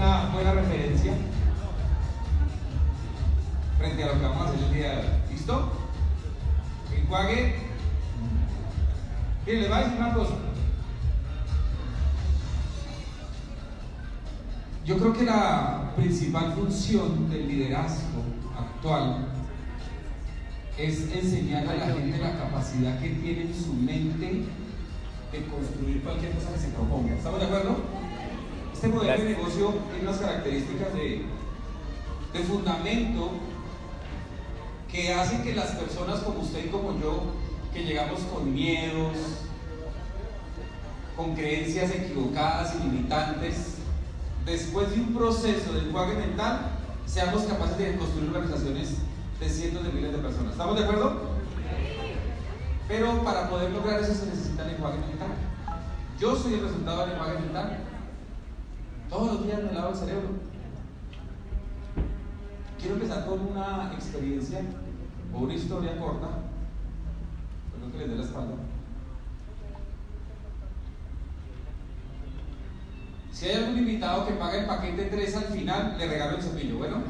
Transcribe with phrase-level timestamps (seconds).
[0.00, 1.12] una buena referencia
[3.78, 5.06] frente a lo que vamos a hacer el día de hoy.
[5.30, 5.72] ¿Listo?
[6.96, 7.54] Enjuague.
[9.44, 10.34] Miren, les voy a una cosa.
[14.86, 18.22] Yo creo que la principal función del liderazgo
[18.58, 19.26] actual
[20.78, 24.44] es enseñar a la gente la capacidad que tiene en su mente
[25.30, 27.14] de construir cualquier cosa que se proponga.
[27.14, 27.99] ¿Estamos de acuerdo?
[28.80, 31.26] Este modelo de negocio tiene unas características de,
[32.32, 33.32] de fundamento
[34.90, 37.24] que hacen que las personas como usted y como yo,
[37.74, 39.18] que llegamos con miedos,
[41.14, 43.74] con creencias equivocadas y limitantes,
[44.46, 46.70] después de un proceso de enjuague mental,
[47.04, 48.94] seamos capaces de construir organizaciones
[49.40, 50.52] de cientos de miles de personas.
[50.52, 51.20] ¿Estamos de acuerdo?
[52.88, 55.32] Pero para poder lograr eso se necesita el enjuague mental.
[56.18, 57.89] Yo soy el resultado del enjuague mental.
[59.10, 60.28] Todos los días me lavo el cerebro.
[62.78, 64.60] Quiero empezar con una experiencia
[65.34, 66.28] o una historia corta.
[67.72, 68.54] Perdón que les dé la espalda.
[73.32, 76.78] Si hay algún invitado que paga el paquete 3 al final, le regalo el cepillo.
[76.78, 77.02] Bueno,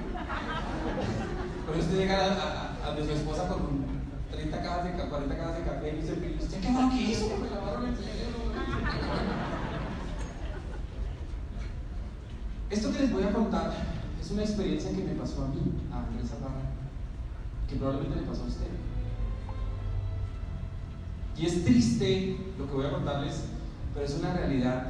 [1.66, 3.84] pero usted llega a, a, a, su esposa con
[4.30, 6.42] 30 cajas de 40 cajas de café y un cepillo.
[6.42, 7.26] ¿Usted qué fue lo que hizo?
[7.36, 8.19] Me lavaron el cerebro.
[12.70, 13.72] Esto que les voy a contar
[14.20, 15.60] es una experiencia que me pasó a mí,
[15.92, 16.70] a Andrés Zaparra,
[17.68, 18.68] que probablemente le pasó a usted.
[21.36, 23.46] Y es triste lo que voy a contarles,
[23.92, 24.86] pero es una realidad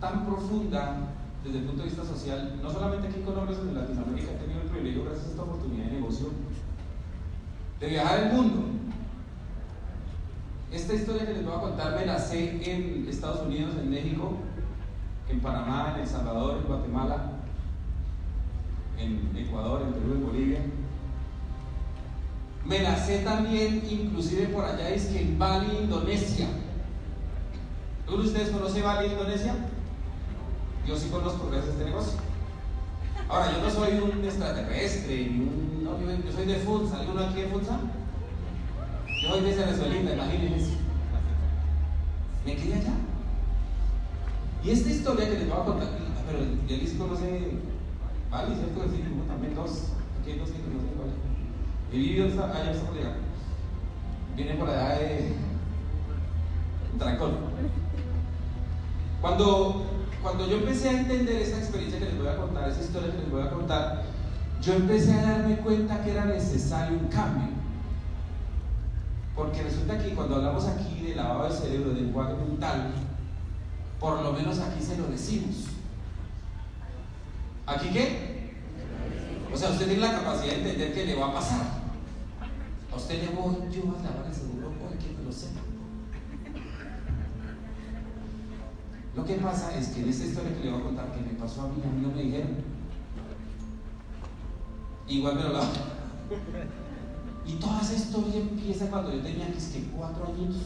[0.00, 1.12] tan profunda
[1.44, 4.36] desde el punto de vista social, no solamente aquí en Colombia, sino en Latinoamérica, he
[4.36, 6.30] tenido el privilegio, gracias a esta oportunidad de negocio,
[7.80, 8.64] de viajar el mundo.
[10.72, 14.38] Esta historia que les voy a contar me la sé en Estados Unidos, en México,
[15.28, 17.32] en Panamá, en El Salvador, en Guatemala,
[18.98, 20.60] en Ecuador, en Perú, en Bolivia.
[22.64, 26.48] Me la sé también, inclusive por allá, es que en Bali, Indonesia.
[28.04, 29.54] ¿Alguno de ustedes conoce Bali, Indonesia?
[30.86, 32.18] Yo sí conozco gracias a este negocio.
[33.28, 35.30] Ahora, yo no soy un extraterrestre,
[35.82, 37.00] no, yo, soy de Funza.
[37.00, 37.78] ¿Alguno aquí de Funza?
[39.22, 40.72] Yo soy de Venezuela, imagínense.
[42.44, 42.92] Me quedé allá.
[44.66, 45.88] Y esta historia que les voy a contar,
[46.26, 47.52] pero ya les conoce
[48.32, 48.82] Bali, ¿cierto?
[48.90, 51.12] Sí, también dos, aquí hay dos que conocen Bali.
[51.92, 53.16] He vivido allá, está por allá.
[54.34, 55.34] Viene por allá de
[56.98, 57.36] Trancón.
[59.20, 59.86] Cuando
[60.20, 63.18] cuando yo empecé a entender esta experiencia que les voy a contar, esa historia que
[63.18, 64.02] les voy a contar,
[64.60, 67.50] yo empecé a darme cuenta que era necesario un cambio.
[69.36, 73.05] Porque resulta que cuando hablamos aquí de lavado de cerebro, de enjuague mental,
[74.00, 75.66] por lo menos aquí se lo decimos.
[77.66, 78.54] ¿Aquí qué?
[79.52, 81.66] O sea, usted tiene la capacidad de entender que le va a pasar.
[82.92, 85.48] A usted le voy yo a lavar el cerebro porque me lo sé.
[89.14, 91.38] Lo que pasa es que en esta historia que le voy a contar que me
[91.38, 92.56] pasó a mí, a mí no me dijeron.
[95.08, 95.72] Igual me lo lavo.
[97.46, 100.56] Y toda esa historia empieza cuando yo tenía que, es que cuatro años.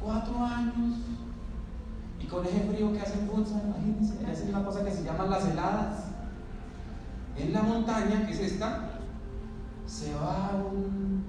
[0.00, 0.98] Cuatro años.
[2.22, 5.30] Y con ese frío que hace en Funza, imagínense, hacen una cosa que se llaman
[5.30, 6.04] las heladas.
[7.36, 8.90] En la montaña, que es esta,
[9.86, 11.24] se va un,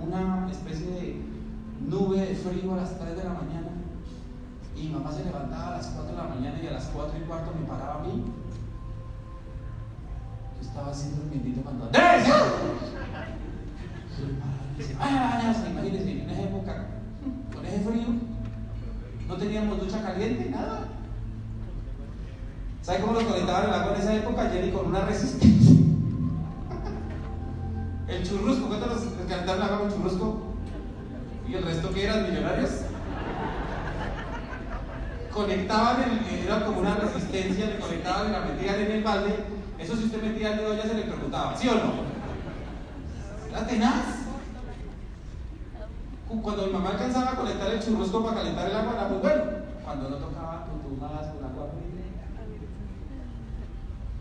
[0.00, 3.68] una especie de frío a las 3 de la mañana.
[4.74, 7.18] Y mi mamá se levantaba a las 4 de la mañana y a las 4
[7.18, 8.24] y cuarto me paraba a mí.
[10.56, 12.26] Yo estaba haciendo el bendito cuando ¡Andrés!
[14.98, 16.86] ¡Ay, imagínense, en esa época,
[17.54, 18.31] con ese frío,
[19.32, 20.88] no teníamos ducha caliente, nada.
[22.82, 24.70] ¿Sabe cómo nos conectaban el agua en esa época, Jenny?
[24.70, 25.76] Con una resistencia.
[28.08, 30.42] El churrusco, ¿cuántos nos calentaron el agua con churrusco?
[31.48, 32.70] ¿Y el resto que eran millonarios?
[35.32, 39.34] Conectaban, el, era como una resistencia, le conectaban y la metían en el balde.
[39.78, 41.92] Eso si usted metía el dedo ya se le preguntaba, ¿sí o no?
[43.50, 44.21] Era tenaz.
[46.40, 49.42] Cuando mi mamá alcanzaba a conectar el churrusco para calentar el agua era muy bueno.
[49.84, 51.92] Cuando no tocaba con con agua fría.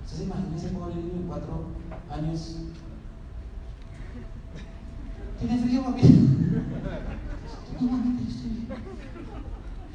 [0.03, 1.67] ¿Usted se imagina ese pobre niño de cuatro
[2.09, 2.57] años?
[5.39, 6.01] ¿Tiene frío, papi?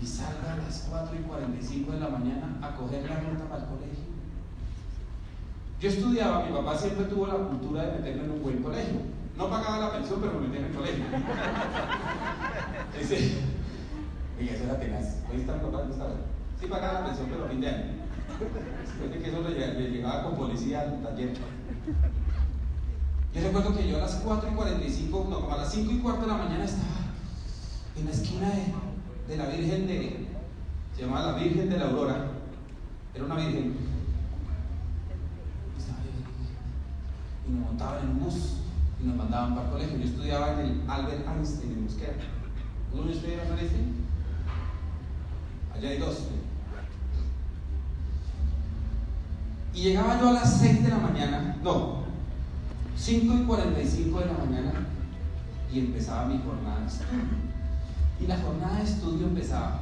[0.00, 3.62] Y salga a las 4 y 45 de la mañana a coger la ruta para
[3.62, 4.04] el colegio.
[5.80, 9.15] Yo estudiaba, mi papá siempre tuvo la cultura de meterme en un buen colegio.
[9.36, 11.04] No pagaba la pensión, pero me metía en el colegio.
[12.98, 13.38] Dice,
[14.38, 15.16] oye, eso era tenaz.
[15.30, 16.14] Ahí está mi papá, no estaba.
[16.58, 17.84] Sí pagaba la pensión, pero fin de año.
[18.82, 21.34] Después de que eso le, llegaba con policía al taller.
[23.34, 25.98] Yo recuerdo que yo a las 4 y 45, no, como a las 5 y
[25.98, 27.12] cuarto de la mañana estaba
[27.94, 28.72] en la esquina de,
[29.28, 30.26] de la Virgen de,
[30.96, 32.28] se llamaba la Virgen de la Aurora.
[33.14, 33.76] Era una virgen.
[37.46, 38.65] Y nos montaban en un bus
[39.02, 39.98] y nos mandaban para el colegio.
[39.98, 42.14] Yo estudiaba en el Albert Einstein en Mosquera.
[42.92, 43.94] ¿Uno de ustedes Albert Einstein?
[45.74, 46.28] Allá hay dos.
[49.74, 51.96] Y llegaba yo a las 6 de la mañana, no,
[52.96, 54.72] 5 y 45 de la mañana
[55.70, 57.24] y empezaba mi jornada de estudio.
[58.18, 59.80] Y la jornada de estudio empezaba.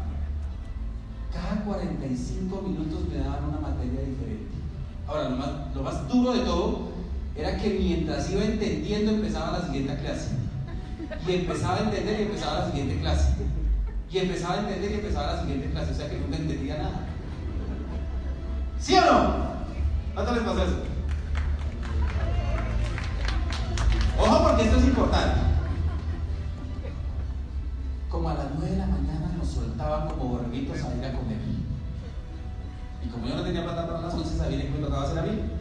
[1.32, 4.54] Cada 45 minutos me daban una materia diferente.
[5.06, 6.93] Ahora, lo más, lo más duro de todo
[7.36, 10.28] era que mientras iba entendiendo empezaba la siguiente clase.
[11.26, 13.34] Y empezaba a entender y empezaba la siguiente clase.
[14.10, 15.92] Y empezaba a entender y empezaba la siguiente clase.
[15.92, 17.00] O sea que nunca entendía nada.
[18.78, 19.54] ¿Sí o no?
[20.14, 20.82] ¿Cuánto les pasó eso?
[24.20, 25.40] Ojo porque esto es importante.
[28.08, 31.38] Como a las 9 de la mañana nos soltaban como borreguitos a ir a comer.
[33.04, 35.22] Y como yo no tenía plata para las 11, sabía que me tocaba hacer a
[35.22, 35.53] mí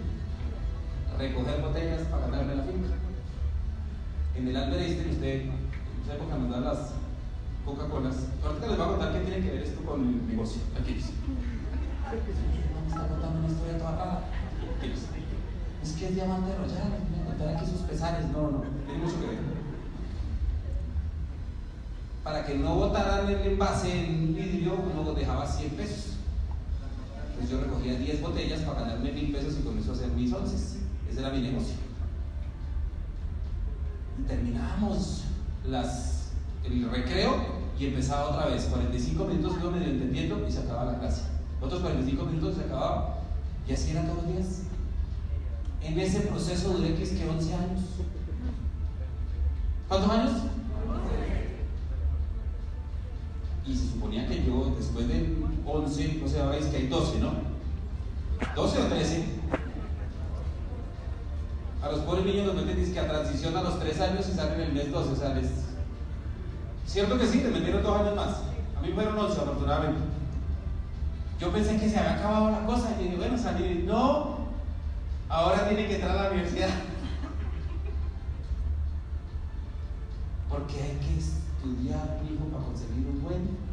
[1.17, 2.89] recoger botellas para ganarme la finca.
[4.35, 5.51] En el Albert Einstein, usted, en
[6.03, 6.93] esa época nos dan las
[7.65, 8.15] Coca-Colas.
[8.43, 10.61] Ahorita les voy a contar qué tiene que ver esto con el negocio.
[10.79, 11.13] Aquí dice.
[12.87, 14.19] Está contando una historia toda rara.
[15.83, 16.89] Es que es diamante royal.
[17.11, 18.25] Me contar aquí sus pesares.
[18.27, 19.39] No, no, tiene mucho que ver.
[22.23, 26.17] Para que no botaran el envase en vidrio, uno dejaba 100 pesos.
[27.29, 30.82] Entonces yo recogía 10 botellas para ganarme mil pesos y con eso hacer mis onces.
[31.13, 31.75] Ese era mi negocio.
[34.27, 35.25] terminábamos
[35.63, 36.29] las,
[36.63, 37.35] el recreo
[37.79, 38.63] y empezaba otra vez.
[38.63, 41.21] 45 minutos iba medio entendiendo y se acababa la clase.
[41.61, 43.19] Otros 45 minutos se acababa.
[43.67, 44.61] Y así era todos los días.
[45.83, 47.81] En ese proceso duré que es que 11 años.
[49.87, 50.31] ¿Cuántos años?
[53.67, 57.33] Y se suponía que yo, después de 11, no sé, ahora que hay 12, ¿no?
[58.55, 59.42] 12 o 13.
[61.83, 64.53] A los pobres niños los meten que a transición a los 3 años y salen
[64.53, 65.51] en el mes 12, o sea, les...
[66.85, 68.37] Cierto que sí, les metieron 2 años más.
[68.77, 69.99] A mí fueron 11, afortunadamente.
[71.41, 73.83] Yo pensé que se había acabado la cosa y dije, bueno, salí.
[73.85, 74.37] No,
[75.27, 76.69] ahora tiene que entrar a la universidad.
[80.49, 83.63] Porque hay que estudiar, hijo, para conseguir un buen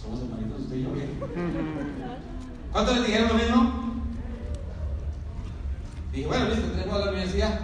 [0.00, 1.08] Somos hermanitos usted y yo, ¿qué?
[2.72, 3.72] ¿Cuántos les dijeron lo mismo?
[6.12, 7.60] Dije, bueno, listo, entremos a la universidad.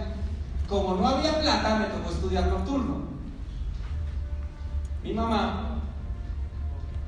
[0.67, 3.07] Como no había plata, me tocó estudiar nocturno.
[5.03, 5.79] Mi mamá,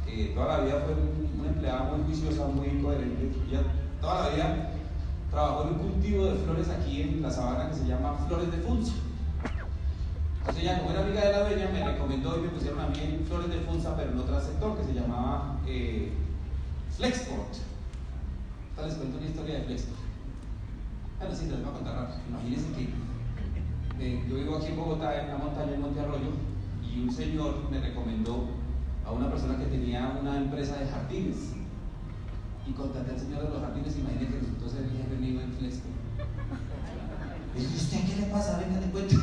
[0.05, 0.95] que toda la vida fue
[1.37, 3.63] una empleada muy juiciosa, muy coherente, ella
[3.99, 4.71] toda la vida
[5.29, 8.57] trabajó en un cultivo de flores aquí en la sabana que se llama Flores de
[8.59, 8.93] Funza.
[10.39, 13.25] Entonces ella, como era amiga de la dueña, me recomendó y me pusieron a mí
[13.27, 16.13] Flores de Funza, pero en otro sector que se llamaba eh,
[16.95, 17.55] Flexport
[18.85, 19.99] les cuento una historia de Flexport.
[21.19, 22.19] Bueno, sí, les voy a contar rápido.
[22.29, 22.89] Imagínense que
[23.99, 26.31] eh, yo vivo aquí en Bogotá, en una montaña en Monte Arroyo,
[26.83, 28.47] y un señor me recomendó
[29.05, 31.55] a una persona que tenía una empresa de jardines.
[32.67, 35.51] Y contraté al señor de los jardines, imagínense que resultó ser el jefe mío en
[35.53, 35.95] Flexport.
[37.57, 38.59] Y ¿usted qué le pasa?
[38.59, 39.15] Venga, te cuento.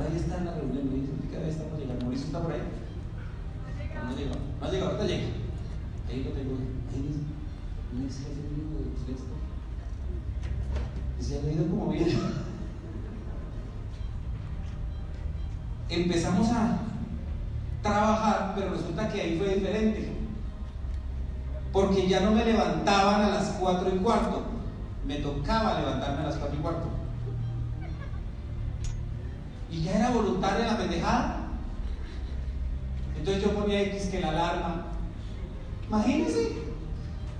[0.00, 2.04] ahí está en la reunión, me dice, vez estamos llegando.
[2.04, 2.62] Mauricio está por ahí.
[4.04, 5.28] No llega, no llega, ahorita llega.
[6.08, 6.56] Ahí lo tengo,
[6.92, 7.20] ahí dice,
[7.94, 9.24] libro de.
[11.52, 12.18] Y como bien.
[15.88, 16.78] Empezamos a
[17.82, 20.12] trabajar, pero resulta que ahí fue diferente.
[21.72, 24.42] Porque ya no me levantaban a las cuatro y cuarto,
[25.06, 26.88] me tocaba levantarme a las cuatro y cuarto.
[29.70, 31.48] Y ya era voluntaria la pendejada.
[33.16, 34.86] Entonces yo ponía X que la alarma.
[35.88, 36.63] Imagínense,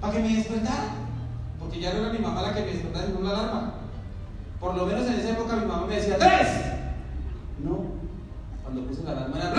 [0.05, 0.89] para que me despertara.
[1.59, 3.75] Porque ya no era mi mamá la que me despertaba con la alarma.
[4.61, 6.49] Por lo menos en esa época mi mamá me decía, ¡Tres!
[7.63, 7.87] No,
[8.63, 9.55] cuando puse la alarma era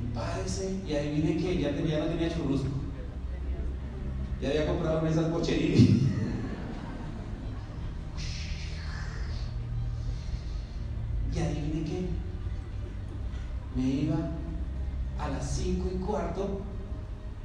[0.00, 2.68] Y párese, y adivine que ya, tenía, no tenía churrusco.
[4.40, 6.06] Ya había comprado mesas pocherini.
[11.32, 12.06] Y adivine qué,
[13.76, 14.16] me iba
[15.20, 16.60] a las 5 y cuarto,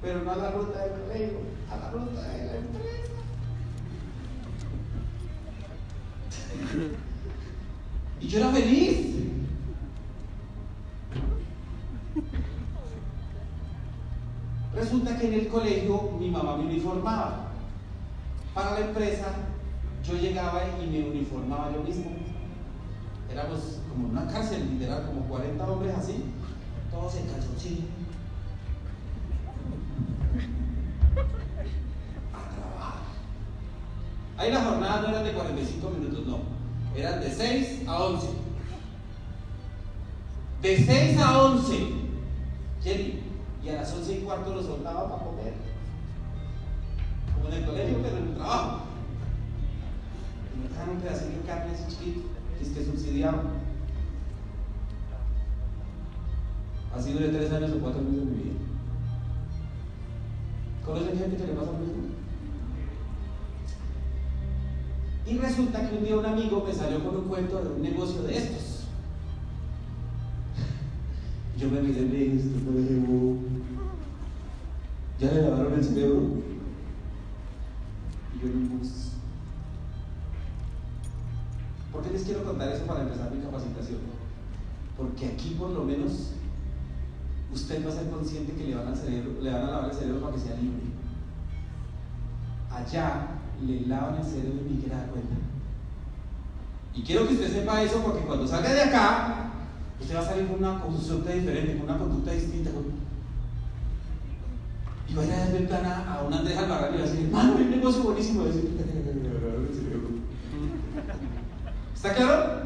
[0.01, 1.39] pero no a la ruta del colegio,
[1.71, 3.11] a la ruta de la empresa.
[8.21, 9.15] Y yo era feliz.
[14.73, 17.51] Resulta que en el colegio mi mamá me uniformaba.
[18.53, 19.27] Para la empresa
[20.03, 22.11] yo llegaba y me uniformaba yo mismo.
[23.31, 26.23] Éramos como una cárcel, literal, como 40 hombres así,
[26.95, 27.83] todos en calzoncillo.
[32.33, 32.99] A trabajar.
[34.37, 36.39] Ahí las jornadas no eran de 45 minutos, no.
[36.95, 38.27] Eran de 6 a 11.
[40.61, 41.73] De 6 a 11.
[42.83, 43.19] Jenny.
[43.63, 45.53] Y a las 11 y cuarto lo soltaba para comer.
[47.33, 48.81] Como en el colegio, pero en el trabajo.
[50.53, 52.21] Y me dejaron un pedacito de carne así chiquito,
[52.57, 53.43] que es que subsidiaba.
[56.95, 58.53] Así duré tres años o cuatro años de mi vida.
[60.85, 62.03] ¿Conocen gente que le pasa lo mismo?
[65.27, 68.21] Y resulta que un día un amigo me salió con un cuento de un negocio
[68.23, 68.83] de estos.
[71.57, 72.75] Yo me miré me dije, esto fue
[75.19, 76.21] ¿Ya le lavaron el cerebro?
[78.35, 78.79] Y yo no
[81.91, 83.99] ¿Por qué les quiero contar eso para empezar mi capacitación?
[84.97, 86.34] Porque aquí por lo menos
[87.53, 89.95] usted va a ser consciente que le van, a cerebro, le van a lavar el
[89.95, 90.83] cerebro para que sea libre.
[92.71, 93.27] Allá
[93.65, 95.35] le lavan el cerebro y ni que da cuenta.
[96.93, 99.51] Y quiero que usted sepa eso porque cuando salga de acá,
[99.99, 102.71] usted va a salir con una conducta diferente, con una conducta distinta.
[105.07, 107.25] Y va a ir a ver plana a un Andrés Alvarado y va a decir,
[107.25, 108.45] hermano, un negocio buenísimo.
[111.95, 112.64] ¿Está claro?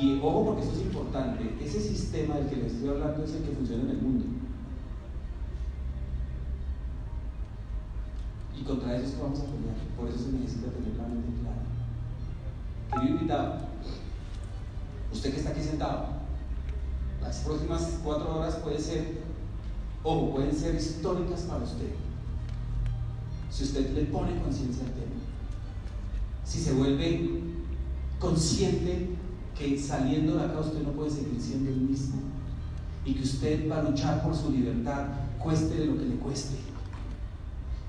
[0.00, 3.42] Y ojo porque esto es importante, ese sistema del que les estoy hablando es el
[3.42, 4.26] que funciona en el mundo.
[8.56, 11.40] Y contra eso es que vamos a pelear, por eso se necesita tener la mente
[11.40, 11.62] clara.
[12.92, 13.54] Querido invitado,
[15.12, 16.06] usted que está aquí sentado,
[17.20, 19.22] las próximas cuatro horas puede ser,
[20.04, 21.90] ojo, pueden ser históricas para usted.
[23.50, 25.20] Si usted le pone conciencia al tema,
[26.44, 27.42] si se vuelve
[28.20, 29.17] consciente
[29.58, 32.22] que saliendo de acá usted no puede seguir siendo el mismo
[33.04, 35.06] y que usted va a luchar por su libertad,
[35.38, 36.56] cueste de lo que le cueste,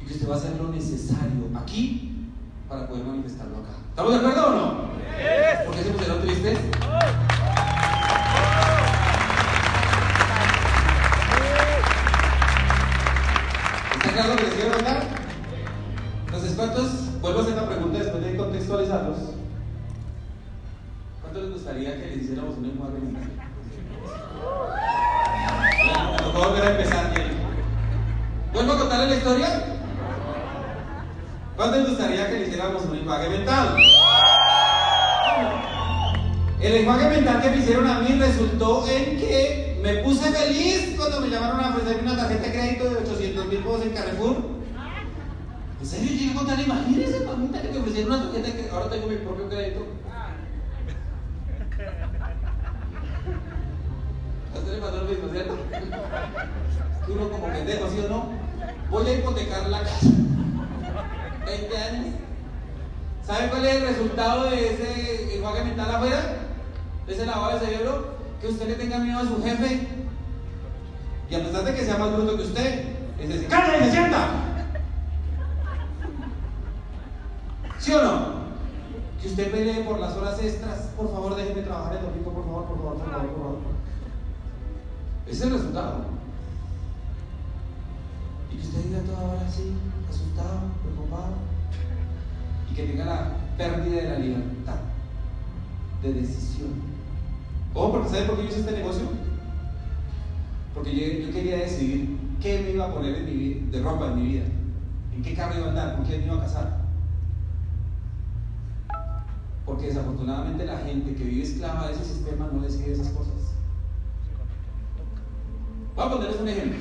[0.02, 2.30] y que usted va a hacer lo necesario aquí
[2.68, 3.72] para poder manifestarlo acá.
[3.90, 4.90] ¿Estamos de acuerdo o no?
[5.66, 6.58] ¿Por qué se pusieron tristes?
[38.60, 42.98] En que me puse feliz cuando me llamaron a ofrecerme una tarjeta de crédito de
[42.98, 44.36] 800 mil pesos en Carrefour.
[45.80, 46.60] ¿En serio llegué a contar?
[46.60, 48.76] Imagínense, mamita, que me ofrecieron una tarjeta crédito.
[48.76, 49.86] Ahora tengo mi propio crédito.
[54.56, 55.58] Usted le pasó mismo, ¿cierto?
[57.06, 58.30] Que uno como pendejo, ¿sí o no?
[58.90, 60.08] Voy a hipotecar la casa.
[61.46, 62.16] 20 años.
[63.26, 66.36] ¿Saben cuál es el resultado de ese enjuague mental afuera?
[67.08, 68.09] De ese lavado de cerebro.
[68.42, 69.88] Que usted le tenga miedo a su jefe.
[71.30, 72.84] Y a pesar de que sea más bruto que usted,
[73.20, 74.28] es decir, ¡cállate, se sienta!
[77.78, 78.40] ¿Sí o no?
[79.22, 80.90] Que usted pelee por las horas extras.
[80.96, 83.58] Por favor, déjeme trabajar el domingo, por favor, por favor, por favor, por favor.
[85.28, 86.06] Ese es el resultado.
[88.52, 89.74] Y que usted diga toda hora así,
[90.10, 91.34] asustado, preocupado.
[92.72, 94.80] Y que tenga la pérdida de la libertad
[96.02, 96.99] de decisión.
[97.74, 97.92] ¿Cómo?
[97.92, 99.04] Porque ¿sabe por qué yo hice este negocio?
[100.74, 104.46] Porque yo, quería decidir qué me iba a poner de ropa en mi vida,
[105.14, 106.80] en qué carro iba a andar, con quién me iba a casar.
[109.66, 113.34] Porque desafortunadamente la gente que vive esclava de ese sistema no decide esas cosas.
[115.96, 116.80] Voy a ponerles un ejemplo.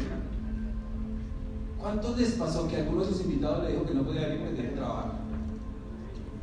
[1.81, 4.55] ¿Cuántos les pasó que alguno de sus invitados le dijo que no podía venir porque
[4.57, 5.13] tenía que trabajar?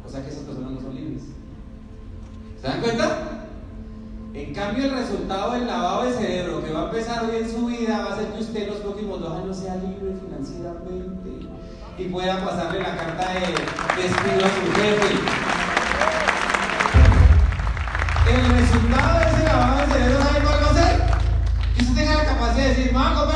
[0.06, 1.24] O sea que esas personas no son libres.
[2.62, 3.25] ¿Se dan cuenta?
[4.56, 8.06] Cambio, el resultado del lavado de cerebro que va a empezar hoy en su vida
[8.08, 11.50] va a ser que usted en los próximos dos años sea libre financieramente
[11.98, 13.42] y pueda pasarle la carta de
[14.02, 15.56] despido a su jefe
[18.28, 21.02] el resultado de ese lavado de cerebro, ¿sabe cuál va a ser?
[21.76, 23.35] Que usted tenga la capacidad de decir, me voy a comprar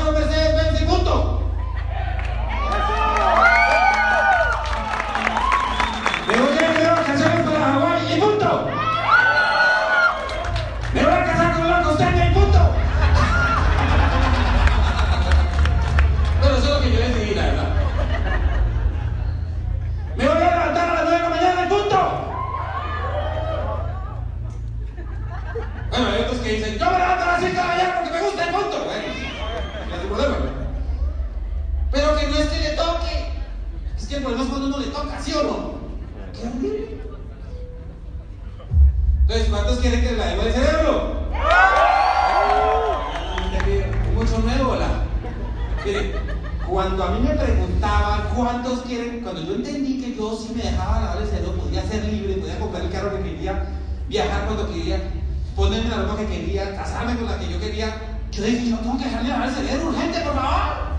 [58.39, 60.89] yo tengo que dejarle lavar el cerebro urgente, por favor.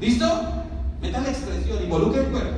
[0.00, 0.26] ¿Listo?
[1.02, 2.56] Meta la expresión, involucre el cuerpo.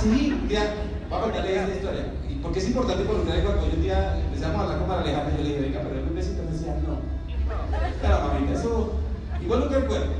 [0.00, 0.74] Sí, mira,
[1.08, 2.06] voy a contarle esta historia.
[2.28, 3.66] ¿Y por qué es importante involucrar el cuerpo?
[3.66, 6.14] Yo un día empezamos a hablar con Maralejandra y yo le dije, venga, pero un
[6.14, 6.98] besito me decía, no.
[8.02, 9.00] Pero mamita, eso
[9.40, 10.12] involucra el cuerpo.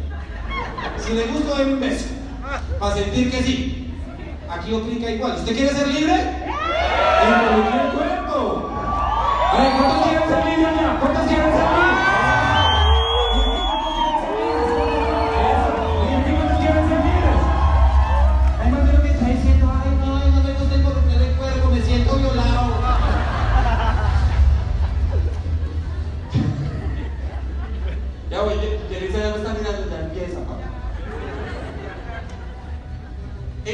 [0.98, 2.06] Si le gusta, denme un beso.
[2.78, 3.94] Para sentir que sí.
[4.48, 5.36] Aquí aplica igual.
[5.36, 6.33] ¿Usted quiere ser libre?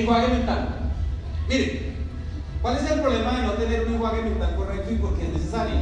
[0.01, 0.69] Enjuague mental.
[1.49, 1.93] Mire,
[2.63, 5.33] ¿cuál es el problema de no tener un enjuague mental correcto y por qué es
[5.33, 5.77] necesario?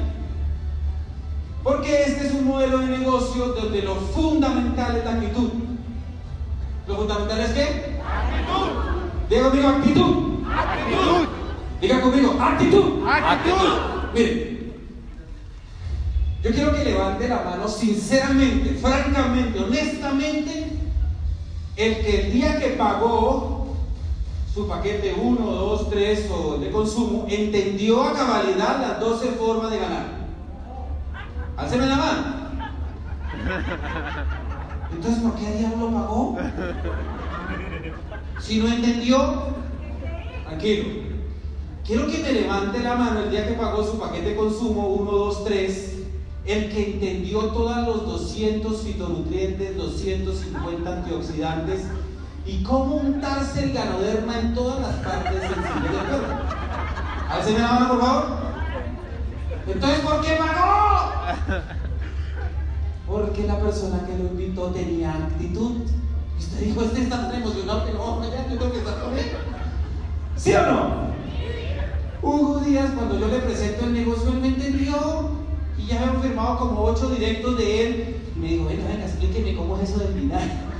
[1.62, 5.50] Porque este es un modelo de negocio donde lo fundamental es la actitud.
[6.86, 7.98] ¿Lo fundamental es qué?
[8.02, 8.98] Actitud.
[9.28, 10.44] Diga conmigo, actitud.
[10.50, 11.28] Actitud.
[11.80, 13.06] Diga conmigo, actitud.
[13.06, 13.68] Actitud.
[14.14, 14.58] Mire,
[16.42, 20.66] yo quiero que levante la mano sinceramente, francamente, honestamente,
[21.76, 23.57] el que el día que pagó
[24.52, 29.78] su paquete 1, 2, 3 o de consumo, entendió a cabalidad las 12 formas de
[29.78, 30.06] ganar.
[31.56, 32.24] Álceme la mano.
[34.92, 36.38] Entonces, ¿por qué diablo pagó?
[38.40, 39.42] Si no entendió,
[40.46, 41.08] tranquilo.
[41.84, 45.10] Quiero que me levante la mano el día que pagó su paquete de consumo 1,
[45.10, 45.94] 2, 3,
[46.46, 51.86] el que entendió todos los 200 fitonutrientes, 250 antioxidantes
[52.48, 56.32] y cómo untarse el ganoderma en todas las partes sensibles del cuerpo.
[57.30, 58.24] Álceme la mano, por favor.
[59.66, 61.10] Entonces, ¿por qué pagó?
[63.06, 65.82] Porque la persona que lo invitó tenía actitud.
[66.38, 69.18] Y usted dijo, este está tan emocionado que no allá, yo tengo que estar con
[69.18, 69.26] él.
[70.36, 71.08] ¿Sí o no?
[72.22, 75.32] Hugo Díaz, cuando yo le presento el negocio, él me entendió.
[75.76, 78.16] Y ya habían firmado como ocho directos de él.
[78.34, 80.77] Y me dijo, venga, venga, explíqueme cómo es eso del vinagre.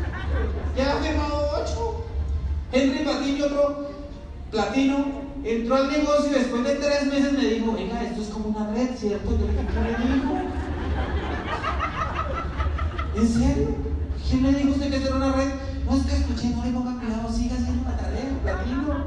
[0.76, 2.04] Ya habían firmado ocho.
[2.72, 3.88] Henry Patiño, otro
[4.50, 5.06] platino,
[5.44, 8.70] entró al negocio y después de tres meses me dijo, venga, esto es como una
[8.72, 9.30] red, ¿cierto?
[9.30, 10.34] Yo le dije, ¿qué le dijo?
[13.16, 13.68] ¿En serio?
[14.28, 15.48] ¿Quién le dijo usted que esto era una red?
[15.86, 19.04] No, es que escuché, no le ponga cuidado, siga haciendo la tarea, platino.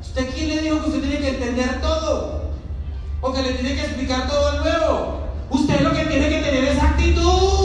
[0.00, 2.50] ¿Usted quién le dijo que usted tiene que entender todo?
[3.22, 5.20] O que le tiene que explicar todo al nuevo.
[5.50, 7.55] Usted lo que tiene que tener es actitud.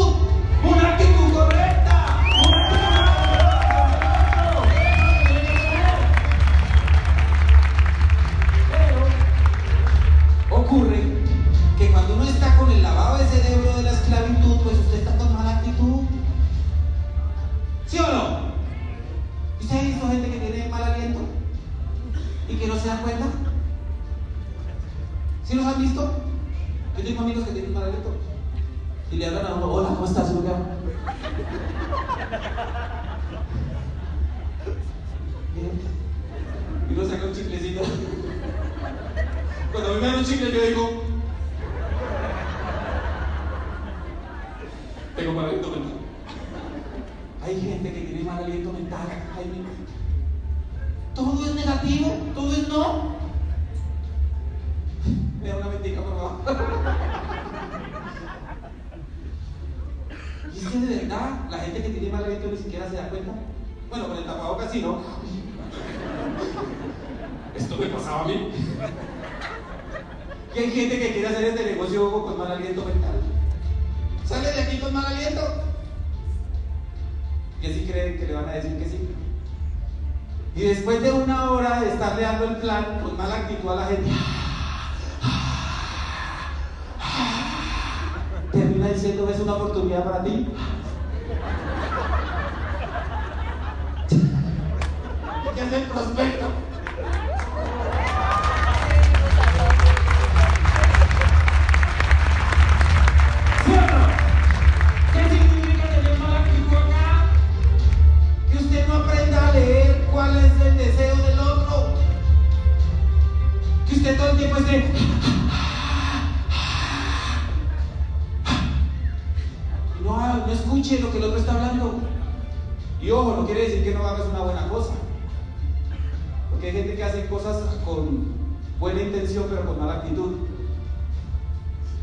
[127.09, 128.31] Que cosas con
[128.79, 130.35] buena intención pero con mala actitud.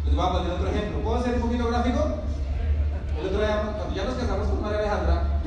[0.05, 1.03] Les voy a poner otro ejemplo.
[1.03, 2.15] ¿Puedo hacer un poquito gráfico?
[3.21, 5.41] El otro día, cuando ya nos casamos con María Alejandra,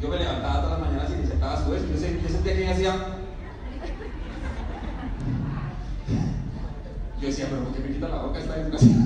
[0.00, 1.82] yo me levantaba todas las mañanas y me sentaba a su vez.
[1.90, 2.94] Yo, sentía que ella hacía.
[7.20, 8.96] Yo decía, pero ¿por qué me quita la boca esta desgracia?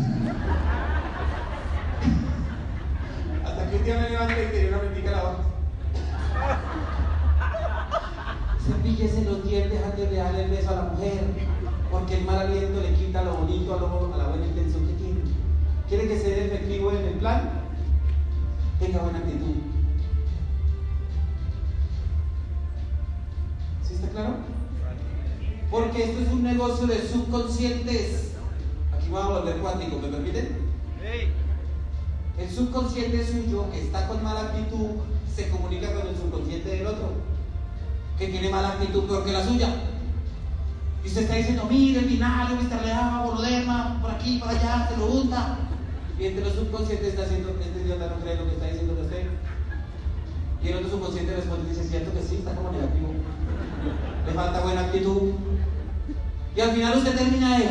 [3.44, 5.38] Hasta que un día me levanté y tenía una mendiga en la boca.
[8.88, 11.20] Cepíllese los dientes antes de darle el beso a la mujer,
[11.90, 14.94] porque el mal aliento le quita lo bonito a, lo, a la buena intención que
[14.94, 15.20] tiene.
[15.88, 17.51] ¿Quiere que sea efectivo en el plan?
[18.81, 19.57] Tenga buena actitud.
[23.87, 24.37] ¿Sí está claro?
[25.70, 28.33] Porque esto es un negocio de subconscientes.
[28.96, 30.68] Aquí vamos a volver cuántico, ¿me permiten?
[32.38, 35.03] El subconsciente suyo, que está con mala actitud,
[35.35, 37.28] se comunica con el subconsciente del otro,
[38.18, 39.68] que tiene mala actitud peor que la suya.
[41.04, 42.85] Y usted está diciendo, mire Mr.
[42.85, 45.59] Leama, boloderma, por aquí, por allá, se lo unta.
[46.18, 49.26] Y entre los subconscientes está haciendo, este idiota no cree lo que está diciendo usted.
[50.62, 53.09] Y el otro subconsciente responde y dice, cierto que sí, está como negativo.
[54.26, 55.33] Le falta buena actitud.
[56.57, 57.68] Y al final usted termina de...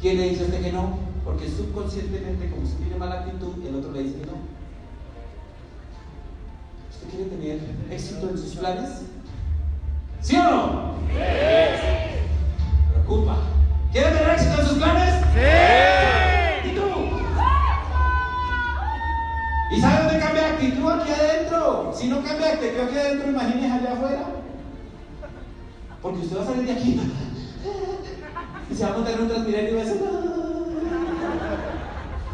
[0.00, 0.98] ¿Quién le dice a usted que no?
[1.24, 4.53] Porque subconscientemente, como usted tiene mala actitud, el otro le dice que no.
[7.06, 8.90] ¿Usted quiere tener éxito en sus planes?
[10.20, 10.94] ¿Sí o no?
[11.08, 11.18] Sí.
[12.92, 13.36] Preocupa.
[13.92, 15.14] ¿Quiere tener éxito en sus planes?
[15.34, 16.70] Sí.
[16.70, 16.82] ¿Y tú?
[19.70, 20.90] ¿Y sabe dónde cambia actitud?
[20.90, 21.92] Aquí adentro.
[21.94, 24.24] Si no cambia actitud aquí adentro, imagínese allá afuera.
[26.00, 27.00] Porque usted va a salir de aquí
[28.70, 30.02] y se va a montar en un transmilenio y va a decir,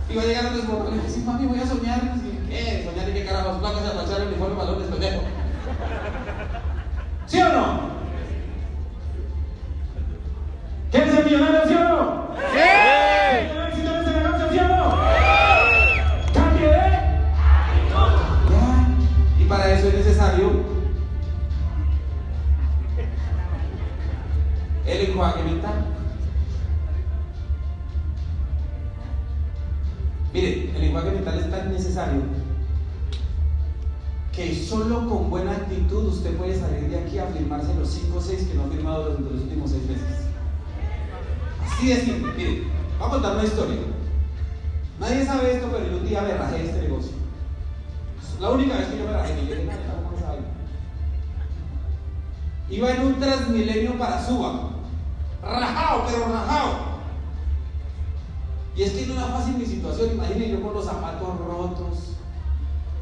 [0.09, 2.01] y va a llegar a otros y le dice, mami, voy a soñar.
[2.51, 3.59] ¿Soñar y qué carajos?
[3.59, 5.23] Placas a tachar el uniforme, balones, pendejo.
[7.27, 7.91] ¿Sí o no?
[10.91, 12.27] ¿Quieres ser millonario, sí o no?
[12.51, 12.59] ¡Sí!
[13.47, 14.91] ¿Tener éxito en este negocio, sí o no?
[14.91, 16.33] ¡Sí!
[16.35, 16.75] ¡Cambie de!
[18.51, 18.87] Ya.
[19.39, 20.51] Y para eso es necesario
[24.87, 25.85] el enjuague mental.
[30.33, 32.23] Mire, el lenguaje mental es tan necesario
[34.41, 38.21] que solo con buena actitud usted puede salir de aquí a firmarse los 5 o
[38.23, 40.05] 6 que no ha firmado durante los últimos 6 meses.
[41.63, 42.33] Así de simple.
[42.33, 42.63] Mire,
[42.99, 43.77] voy a contar una historia.
[44.99, 47.13] Nadie sabe esto, pero yo un día me rajé este negocio.
[48.41, 49.73] La única vez que yo me rajé, yo no.
[52.71, 54.71] Iba en un transmilenio para Suba.
[55.43, 56.71] Rajado, pero rajado.
[58.75, 62.17] Y es que no era fácil mi situación, imagínense yo con los zapatos rotos,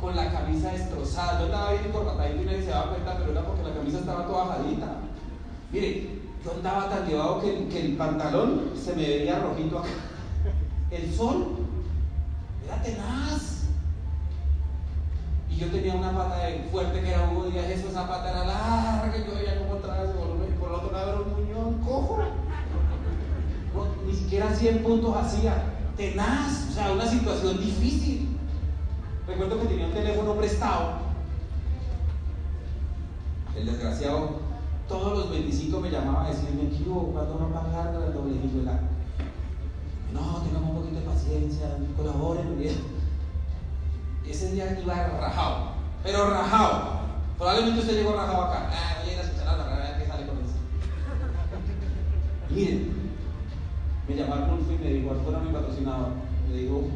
[0.01, 1.39] con la camisa destrozada.
[1.39, 4.27] Yo andaba bien encorbatadito y nadie se daba cuenta, pero era porque la camisa estaba
[4.27, 4.87] toda bajadita.
[5.73, 9.89] Mire, yo andaba tan llevado que, el pantalón se me veía rojito acá.
[10.91, 11.57] El sol
[12.65, 13.65] era tenaz.
[15.51, 18.45] Y yo tenía una pata de fuerte que era Hugo Díaz, eso, esa pata era
[18.45, 22.19] larga, y yo veía como atrás, y por el otro lado era un muñón cojo.
[24.07, 25.75] ni siquiera 100 puntos hacía.
[25.97, 28.28] Tenaz, o sea, una situación difícil.
[29.29, 31.09] Recuerdo que tenía un teléfono prestado.
[33.55, 34.41] El desgraciado,
[34.89, 38.37] todos los 25 me llamaba a decirme, ¿cuándo ¿cuándo va a pagar el doble?
[38.37, 42.77] Y no, tengamos un poquito de paciencia, colaboren bien.
[44.27, 46.99] Ese día iba rajado, pero rajado.
[47.37, 48.71] Probablemente usted llegó rajado acá.
[48.73, 50.57] Ah, voy a ir a escuchar a la verdad que sale con eso.
[52.51, 53.13] Miren,
[54.09, 56.09] me llamó al Rulfo y me dijo, fuera mi patrocinador.
[56.51, 56.89] Le digo,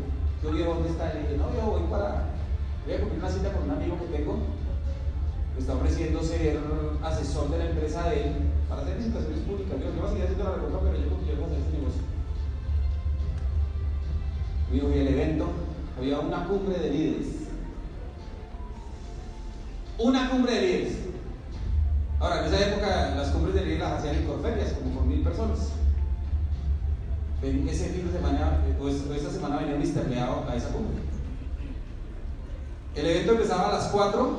[0.43, 1.15] ¿qué viejo dónde está?
[1.15, 2.35] Le dije, no, yo voy para,
[2.85, 4.39] voy a cumplir una cita con un amigo que tengo.
[5.55, 6.59] Me está ofreciendo ser
[7.03, 8.33] asesor de la empresa de él
[8.69, 9.79] para hacer licitaciones públicas.
[9.79, 12.03] Yo, yo voy a seguir haciendo la recuerda, pero yo quiero hacer este negocio.
[14.73, 15.47] Y el evento,
[15.99, 17.27] había una cumbre de líderes.
[19.99, 20.99] Una cumbre de líderes.
[22.19, 25.23] Ahora, en esa época las cumbres de líderes las hacían en Corferias, como con mil
[25.23, 25.73] personas.
[27.43, 31.03] Ese fin de semana, pues, esta semana venía un empleado a esa cumbre.
[32.95, 34.39] El evento empezaba a las 4,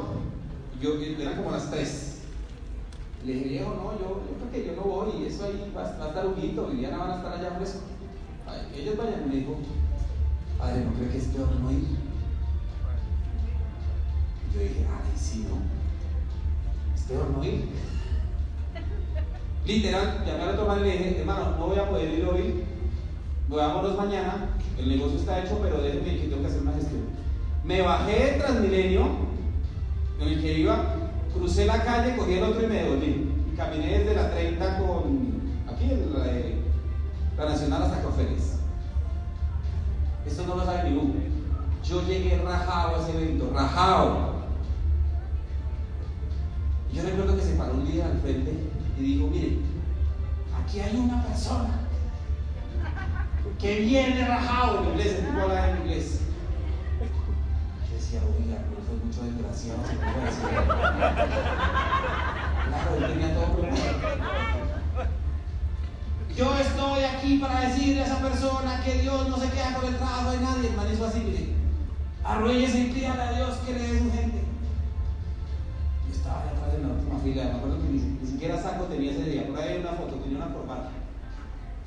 [0.80, 2.22] yo, era como las 3.
[3.26, 6.08] Le dije, viejo, no, yo, creo que yo no voy, y eso ahí va, a
[6.08, 7.80] estar Huguito, Viviana van a estar allá fresco.
[8.74, 9.58] Ellos vayan, me dijo,
[10.58, 11.88] Padre, ¿no cree que es peor no ir?
[14.54, 16.96] Yo dije, ay, sí, ¿no?
[16.96, 17.68] Es peor no ir.
[19.66, 22.64] Literal, llamé a la y le dije, hermano, no voy a poder ir hoy,
[23.50, 27.02] vámonos mañana, el negocio está hecho, pero déjenme que tengo que hacer una gestión.
[27.64, 29.08] Me bajé de Transmilenio,
[30.20, 30.96] en el que iba,
[31.34, 33.30] crucé la calle, cogí el otro y me devolví.
[33.56, 38.60] Caminé desde la 30 con, aquí, la, la Nacional hasta Coferes.
[40.26, 41.14] Esto no lo sabe ni uno.
[41.84, 44.34] Yo llegué rajado a ese evento, rajado.
[46.94, 48.54] Yo recuerdo que se paró un día al frente
[48.98, 49.58] y dijo, mire,
[50.58, 51.83] aquí hay una persona
[53.60, 56.20] que viene rajado en inglés, el tipo habla en inglés.
[57.90, 60.50] Yo decía, oiga, pero fue mucho desgraciado, se me iba a decir.
[62.68, 64.54] Claro, él tenía todo preparado.
[66.36, 69.98] Yo estoy aquí para decirle a esa persona que Dios no se queda con el
[69.98, 70.70] trabajo de nadie.
[70.70, 71.54] El man hizo así, mire.
[72.24, 74.42] Arruéllese y pídale a Dios que le dé su gente.
[76.08, 77.44] Yo estaba allá atrás en la última fila.
[77.44, 79.48] Me acuerdo que ni, siquiera saco tenía ese día.
[79.48, 80.63] Por ahí hay una foto, tenía una corbata.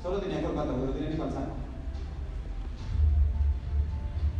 [0.01, 1.55] Solo tenía corbata, pero no tenía ni falsaco.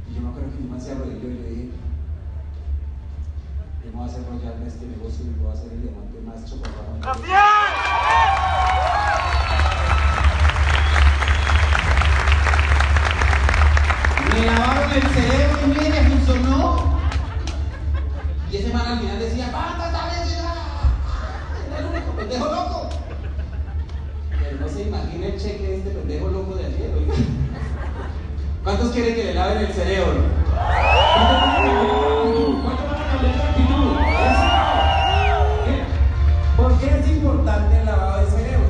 [0.10, 1.72] Y yo me acuerdo que man se arrodilló y le dije,
[3.84, 6.22] yo me voy a hacer rollar en este negocio y voy a hacer el diamante
[6.22, 6.78] más chocolate.
[14.34, 17.00] Me lavaron el cerebro y mire, funcionó.
[18.52, 20.38] Y ese man al final decía, ¡Basta, vez
[21.67, 22.89] Era el único pendejo loco.
[24.56, 26.92] No se imagina el cheque de este pendejo loco de ayer.
[28.64, 30.24] ¿Cuántos quieren que le laven el cerebro?
[32.64, 33.98] ¿Cuántos van a cambiar de actitud?
[36.56, 38.68] ¿Por qué es importante el lavado de cerebro?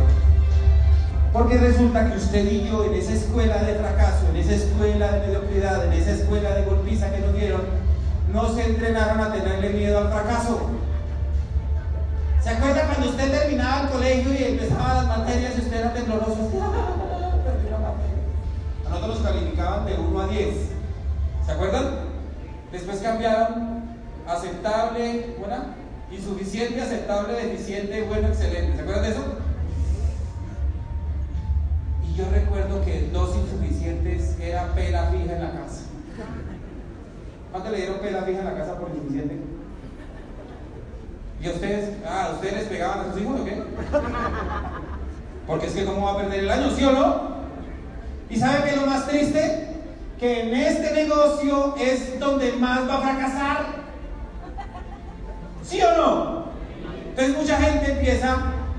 [1.31, 5.27] Porque resulta que usted y yo en esa escuela de fracaso, en esa escuela de
[5.27, 7.61] mediocridad, en esa escuela de golpiza que nos dieron,
[8.33, 10.71] no se entrenaron a tenerle miedo al fracaso.
[13.07, 16.51] ¿Se acuerda cuando usted terminaba el colegio y empezaba las materias y usted era tembloroso?
[18.85, 20.55] A nosotros nos calificaban de 1 a 10.
[21.45, 21.85] ¿Se acuerdan?
[22.71, 23.83] Después cambiaron
[24.27, 25.75] aceptable, buena,
[26.11, 28.75] insuficiente, aceptable, deficiente, bueno, excelente.
[28.75, 29.23] ¿Se acuerdan de eso?
[32.15, 35.83] yo recuerdo que dos insuficientes era pela fija en la casa.
[37.51, 39.56] ¿Cuánto le dieron pela fija en la casa por insuficiente?
[41.41, 41.89] ¿Y ustedes?
[42.05, 43.63] Ah, ¿ustedes les pegaban a sus hijos o qué?
[45.45, 47.37] Porque es que cómo va a perder el año, ¿sí o no?
[48.29, 49.67] ¿Y sabe qué es lo más triste?
[50.19, 53.65] Que en este negocio es donde más va a fracasar.
[55.63, 56.45] ¿Sí o no?
[57.09, 58.37] Entonces mucha gente empieza,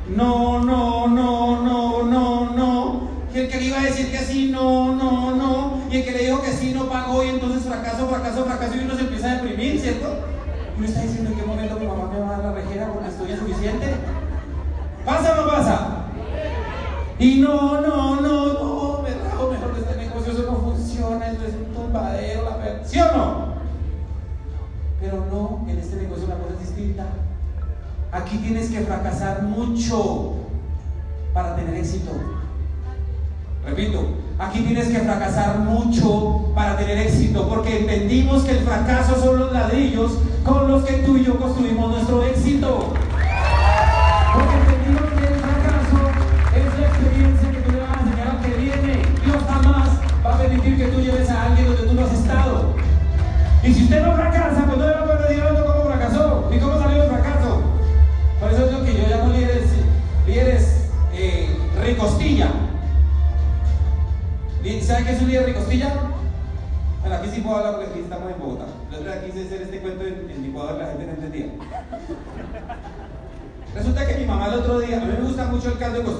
[0.08, 4.50] no, no, no, no, no, no, y el que le iba a decir que sí,
[4.50, 8.06] no, no, no, y el que le dijo que sí, no pagó, y entonces fracaso,
[8.08, 10.06] fracaso, fracaso, y uno se empieza a deprimir, ¿cierto?
[10.78, 13.08] Uno está diciendo en qué momento mi mamá me va a dar la rejera porque
[13.08, 13.96] estoy insuficiente.
[15.04, 15.88] ¿Pasa o no pasa?
[17.18, 21.46] Y no, no, no, no, me trajo mejor de este negocio, eso no funciona, esto
[21.46, 23.48] es un tumbadero, la ¿sí o no?
[25.00, 27.06] Pero no, en este negocio la cosa es distinta.
[28.12, 30.36] Aquí tienes que fracasar mucho
[31.34, 32.12] para tener éxito.
[33.66, 39.40] Repito, aquí tienes que fracasar mucho para tener éxito, porque entendimos que el fracaso son
[39.40, 42.92] los ladrillos con los que tú y yo construimos nuestro éxito.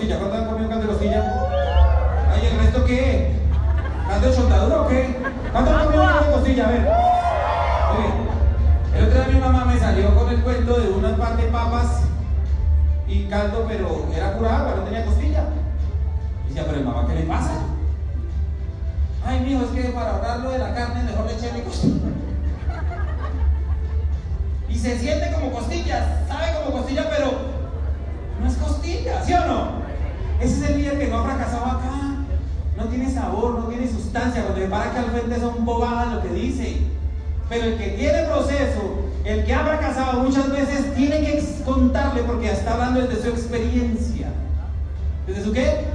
[0.06, 1.22] ¿Cuántos han comido caldo de costilla?
[2.32, 3.32] Ay, ¿el resto qué?
[4.08, 5.16] ¿Caldo de chontadura o qué?
[5.50, 6.66] ¿Cuántos han comido caldo de costilla?
[6.66, 6.88] A ver.
[7.98, 8.12] Oye,
[8.96, 12.02] el otro día mi mamá me salió con el cuento de unas par de papas
[13.08, 15.27] y caldo, pero era pura agua, no tenía costilla.
[37.48, 42.50] Pero el que tiene proceso, el que ha fracasado muchas veces, tiene que contarle porque
[42.50, 44.28] está hablando desde su experiencia.
[45.26, 45.86] ¿Desde su qué?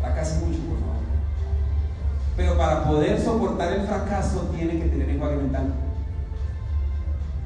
[0.00, 0.96] Fracase mucho, por favor.
[2.36, 5.74] Pero para poder soportar el fracaso tiene que tener enjuague mental.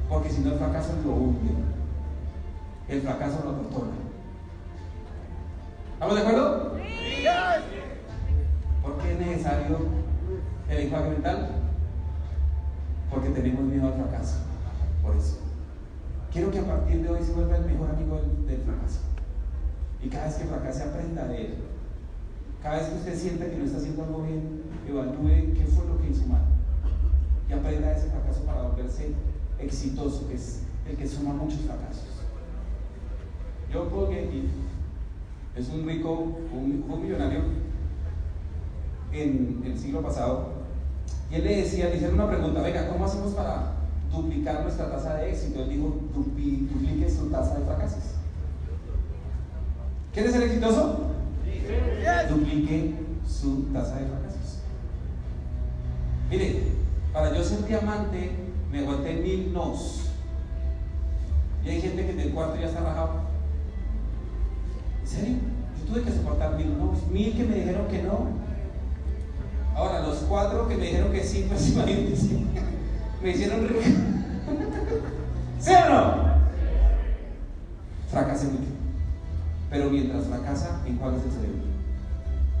[0.09, 1.53] Porque si no el fracaso lo hunde.
[2.87, 3.91] El fracaso lo tortura.
[5.93, 6.77] ¿Estamos de acuerdo?
[6.77, 7.86] Sí.
[8.87, 9.79] ¿Por qué es necesario
[10.69, 11.49] el enjuague mental?
[13.11, 14.37] Porque tenemos miedo al fracaso.
[15.03, 15.39] Por eso.
[16.31, 19.01] Quiero que a partir de hoy se vuelva el mejor amigo del, fracaso.
[20.01, 21.53] Y cada vez que fracase aprenda de él.
[22.63, 25.99] Cada vez que usted sienta que no está haciendo algo bien, evalúe qué fue lo
[25.99, 26.45] que hizo mal.
[27.49, 29.11] Y aprenda de ese fracaso para volverse
[29.59, 32.05] exitoso, que es el que suma muchos fracasos.
[33.73, 34.49] Paul Getty
[35.57, 37.66] es un rico, un millonario
[39.21, 40.57] en el siglo pasado.
[41.31, 43.73] Y él le decía, le hicieron una pregunta, venga, ¿cómo hacemos para
[44.11, 45.61] duplicar nuestra tasa de éxito?
[45.63, 48.03] Él dijo, duplique su tasa de fracasos.
[50.13, 51.01] ¿Quiere ser exitoso?
[52.29, 52.95] Duplique
[53.27, 54.59] su tasa de fracasos.
[56.29, 56.63] Mire,
[57.13, 58.31] para yo ser diamante
[58.71, 60.09] me aguanté mil nos.
[61.65, 63.21] Y hay gente que del cuarto ya está rajado.
[65.01, 65.35] ¿En serio?
[65.79, 67.05] Yo tuve que soportar mil nos.
[67.07, 68.36] Mil que me dijeron que no.
[69.77, 72.39] Ahora, los cuatro que me dijeron que sí, pues imagínense.
[73.21, 73.81] Me hicieron rico.
[75.59, 76.27] ¿Sí o no?
[78.09, 78.71] Fracasé mucho.
[79.69, 81.61] Pero mientras fracasa, enjuagas el cerebro.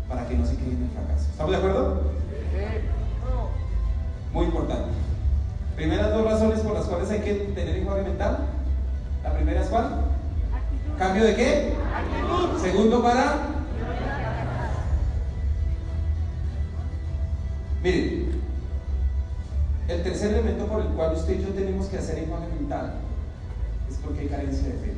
[0.07, 1.27] Para que no se quede en el fracaso.
[1.31, 2.01] ¿Estamos de acuerdo?
[4.33, 4.89] Muy importante.
[5.75, 8.37] Primeras dos razones por las cuales hay que tener enjuague mental.
[9.23, 10.01] La primera es cuál?
[10.99, 11.73] ¿Cambio de qué?
[12.61, 13.56] Segundo para.
[17.87, 18.41] Miren,
[19.87, 22.95] el tercer elemento por el cual usted y yo tenemos que hacer enjuague mental
[23.89, 24.93] es porque hay carencia de fe.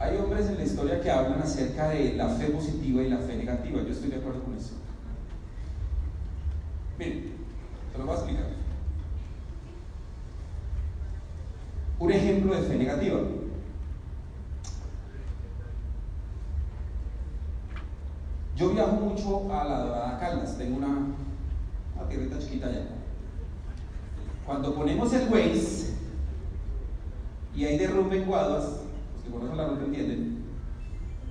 [0.00, 3.36] Hay hombres en la historia que hablan acerca de la fe positiva y la fe
[3.36, 3.82] negativa.
[3.82, 4.74] Yo estoy de acuerdo con eso.
[6.98, 7.34] Miren,
[7.92, 8.46] te lo voy a explicar.
[12.00, 13.20] Un ejemplo de fe negativa.
[18.62, 22.84] Yo viajo mucho a la Dorada Caldas, tengo una, una tierrita chiquita allá.
[24.46, 25.94] Cuando ponemos el Waze
[27.56, 28.62] y hay derrumbe en Guaduas,
[29.14, 30.44] los que conocen la ruta entienden,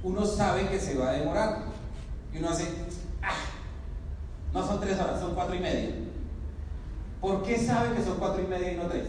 [0.03, 1.59] uno sabe que se va a demorar.
[2.33, 2.65] Y uno hace,
[3.23, 3.45] ¡ah!
[4.53, 5.89] No son tres horas, son cuatro y media.
[7.21, 9.07] ¿Por qué sabe que son cuatro y media y no tres?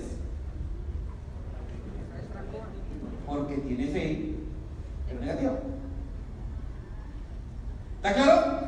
[3.27, 4.37] Porque tiene fe,
[5.09, 5.55] pero negativa.
[8.03, 8.59] ¿Está claro?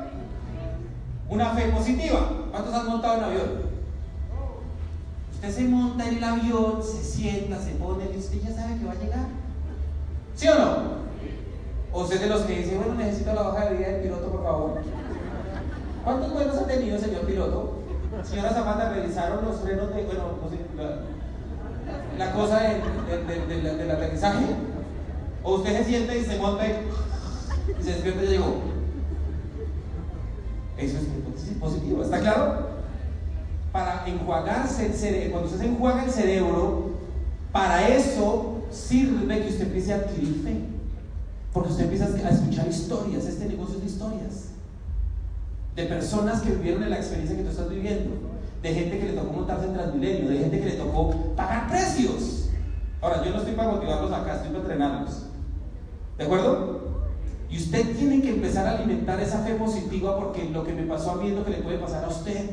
[1.34, 2.20] Una fe positiva.
[2.52, 3.74] ¿Cuántos han montado en avión?
[5.32, 8.84] Usted se monta en el avión, se sienta, se pone y usted ya sabe que
[8.84, 9.26] va a llegar.
[10.36, 10.76] ¿Sí o no?
[11.92, 14.44] O usted de los que dice, bueno, necesito la hoja de vida del piloto, por
[14.44, 14.82] favor.
[16.04, 17.78] ¿Cuántos vuelos ha tenido, señor piloto?
[18.22, 22.80] Señora Zapata, revisaron los frenos de, bueno, no sé, la, la cosa de,
[23.26, 24.46] de, de, del aterrizaje.
[25.42, 26.88] O usted se siente y se monta y,
[27.80, 28.74] y se despierta y llegó.
[30.78, 31.04] Eso es
[31.60, 32.68] positivo, ¿está claro?
[33.72, 36.90] Para enjuagarse el cerebro, cuando usted se enjuaga el cerebro,
[37.52, 40.56] para eso sirve que usted empiece a adquirir fe.
[41.52, 44.48] Porque usted empieza a escuchar historias, este negocio es de historias.
[45.76, 48.10] De personas que vivieron en la experiencia que tú estás viviendo.
[48.62, 52.48] De gente que le tocó montarse en Transmilenio, de gente que le tocó pagar precios.
[53.00, 55.26] Ahora, yo no estoy para motivarlos acá, estoy para entrenarlos.
[56.18, 56.73] ¿De acuerdo?
[57.54, 61.12] Y usted tiene que empezar a alimentar esa fe positiva porque lo que me pasó
[61.12, 62.50] a mí es lo que le puede pasar a usted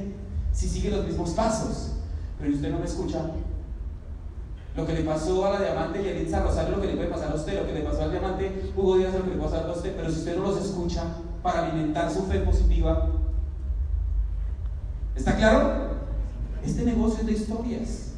[0.54, 1.94] si sigue los mismos pasos.
[2.38, 3.32] Pero usted no me escucha.
[4.76, 7.36] Lo que le pasó a la diamante Yelitza Rosario, lo que le puede pasar a
[7.36, 9.74] usted, lo que le pasó al diamante Hugo Díaz, lo que le puede pasar a
[9.74, 9.96] usted.
[9.96, 11.04] Pero si usted no los escucha
[11.42, 13.10] para alimentar su fe positiva,
[15.16, 15.96] ¿está claro?
[16.64, 18.12] Este negocio es de historias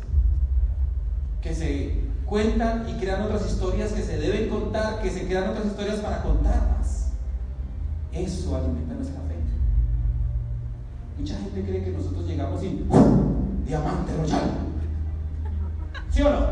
[1.42, 2.02] que se
[2.34, 6.24] cuentan y crean otras historias que se deben contar, que se crean otras historias para
[6.24, 7.12] contarlas.
[8.12, 9.36] Eso alimenta nuestra fe.
[11.20, 12.86] Mucha gente cree que nosotros llegamos y
[13.68, 14.50] diamante royal.
[16.10, 16.48] ¿Sí o no?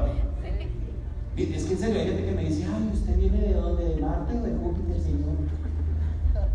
[1.36, 3.84] Es que en serio hay gente que me dice, ay, ¿usted viene de dónde?
[3.86, 5.36] ¿De Marte o de Júpiter, señor?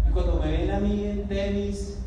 [0.09, 1.99] Y cuando me ven a mí en tenis,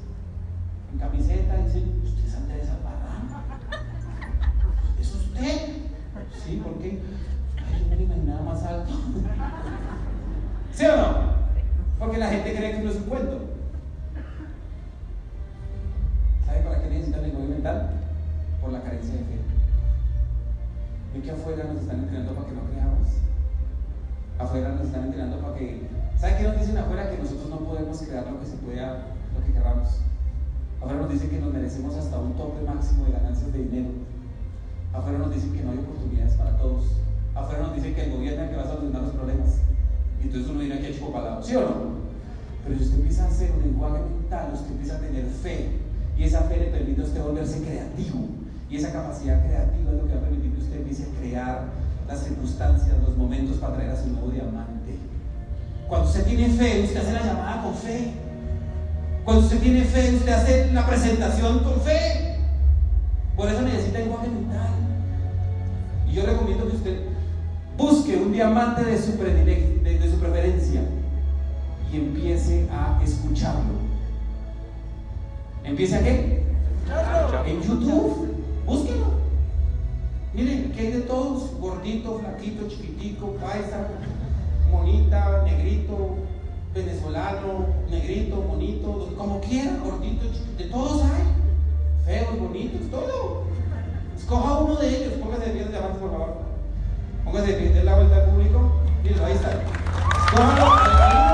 [0.93, 3.43] en camiseta, dicen, ¿usted es Andrés Albarrán?
[5.01, 5.78] ¿Es usted?
[6.33, 6.99] Sí, ¿por qué?
[7.57, 8.91] Ay, yo me imaginaba más alto.
[10.73, 11.39] ¿Sí o no?
[11.99, 13.39] Porque la gente cree que no es un cuento.
[16.45, 17.89] ¿Sabe para qué necesita el lenguaje mental?
[18.61, 19.39] Por la carencia de fe.
[21.15, 23.07] Y que afuera nos están entrenando para que no creamos.
[24.37, 25.87] Afuera nos están entrenando para que.
[26.17, 27.09] ¿Sabe qué nos dicen afuera?
[27.11, 29.05] Que nosotros no podemos crear lo que se pueda,
[29.35, 29.87] lo que queramos.
[30.81, 33.89] Afuera nos dicen que nos merecemos hasta un tope máximo de ganancias de dinero.
[34.93, 36.85] Afuera nos dicen que no hay oportunidades para todos.
[37.35, 39.49] Afuera nos dicen que el gobierno es el que va a solucionar los problemas.
[40.19, 41.75] Y entonces uno dirá que chico palabra, ¿sí o no?
[42.63, 45.69] Pero si usted empieza a hacer un lenguaje mental, usted empieza a tener fe.
[46.17, 48.19] Y esa fe le permite a usted volverse creativo.
[48.69, 51.63] Y esa capacidad creativa es lo que va a permitir que usted empiece a crear
[52.07, 54.97] las circunstancias, los momentos para traer a su nuevo diamante.
[55.87, 58.13] Cuando usted tiene fe, usted hace la llamada con fe.
[59.23, 62.37] Cuando usted tiene fe, usted hace la presentación con fe.
[63.35, 64.78] Por eso necesita lenguaje mental.
[66.09, 66.99] Y yo recomiendo que usted
[67.77, 70.81] busque un diamante de su, de, su preferencia
[71.91, 73.79] y empiece a escucharlo.
[75.63, 76.43] ¿Empiece a qué?
[77.45, 78.35] En YouTube.
[78.65, 79.19] Búsquelo.
[80.33, 83.87] Miren, que hay de todos: gordito, flaquito, chiquitico, paisa,
[84.71, 86.17] monita, negrito,
[86.73, 91.23] venezolano, negrito, bonito, como quiera, gordito, chiquito, de todos hay.
[92.05, 93.43] Feos, bonitos, todo.
[94.19, 96.33] Escoja uno de ellos, póngase de pie de diamantes, por favor.
[97.23, 98.71] Póngase de pie, de la vuelta al público.
[99.01, 99.49] Miren, ahí está.
[100.27, 101.28] Escójalo,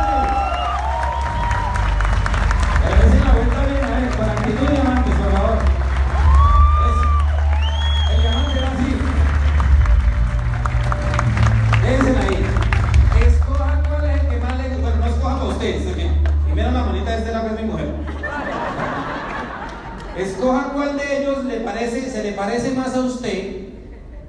[22.96, 23.70] a usted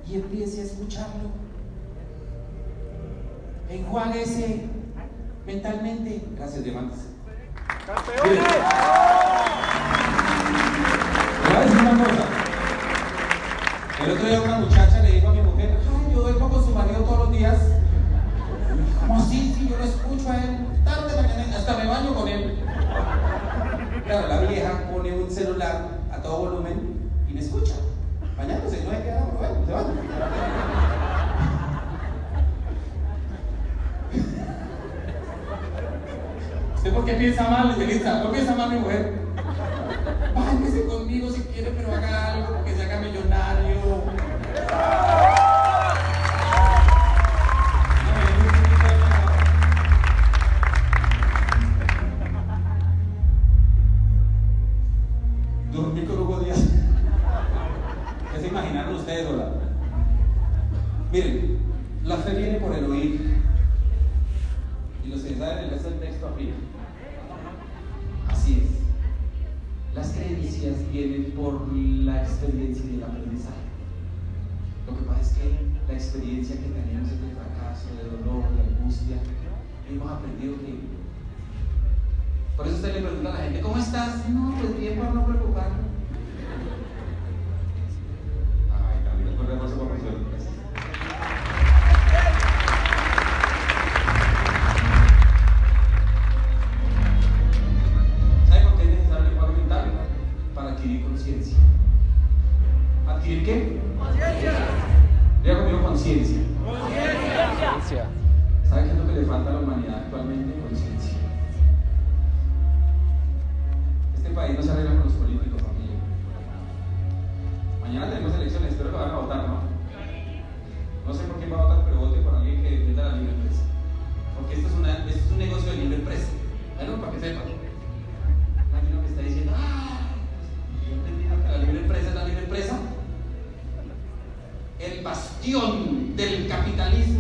[0.09, 1.31] y empiece a escucharlo.
[3.69, 4.67] Enjuáguese
[5.47, 6.23] mentalmente.
[6.37, 6.99] Gracias, diamantes.
[11.65, 12.25] Decir una cosa.
[14.05, 16.71] El otro día una muchacha le dijo a mi mujer, ay, yo duermo con su
[16.71, 17.59] marido todos los días.
[19.01, 19.55] ¿Cómo así?
[19.57, 22.59] Sí, yo lo escucho a él tarde, mañana, hasta me baño con él.
[24.05, 27.75] Claro, la vieja pone un celular a todo volumen y me escucha.
[28.37, 29.89] Mañana no hay que dar, bueno, se baña.
[36.77, 38.23] ¿Usted por qué piensa mal, Melissa?
[38.23, 39.15] ¿No piensa mal mi mujer?
[40.35, 44.26] Báñese conmigo si quiere, pero haga algo que se haga millonario.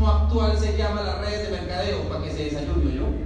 [0.08, 3.25] actual se llama la red de mercadeo, para que se desayune yo.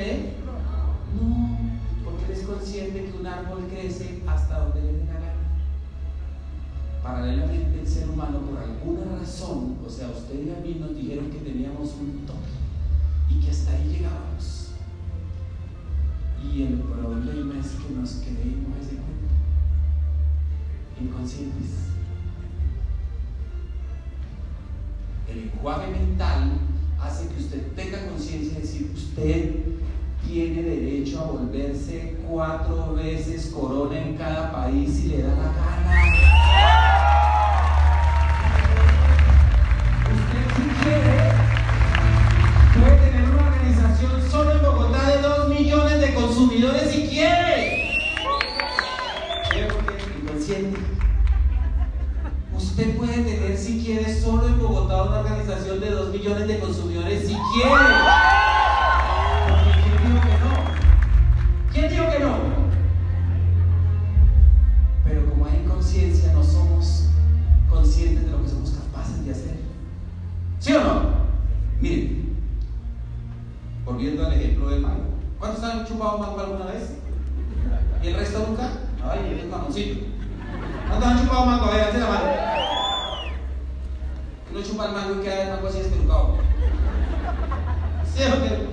[0.00, 1.58] No,
[2.04, 5.32] porque él es consciente que un árbol crece hasta donde le dé la gana.
[7.02, 11.30] Paralelamente el ser humano por alguna razón, o sea, usted y a mí nos dijeron
[11.30, 12.38] que teníamos un toque
[13.28, 14.70] y que hasta ahí llegábamos.
[16.42, 19.28] Y el problema es que nos creímos ese cuento.
[20.98, 21.90] Inconscientes.
[25.28, 26.52] El enjuague mental
[26.98, 29.80] hace que usted tenga conciencia de decir, usted
[30.26, 36.04] tiene derecho a volverse cuatro veces corona en cada país si le da la gana.
[40.12, 41.50] Usted si quiere
[42.74, 47.90] puede tener una organización solo en Bogotá de 2 millones de consumidores si quiere.
[52.56, 57.26] Usted puede tener si quiere solo en Bogotá una organización de 2 millones de consumidores
[57.26, 57.99] si quiere.
[88.14, 88.69] Terceiro,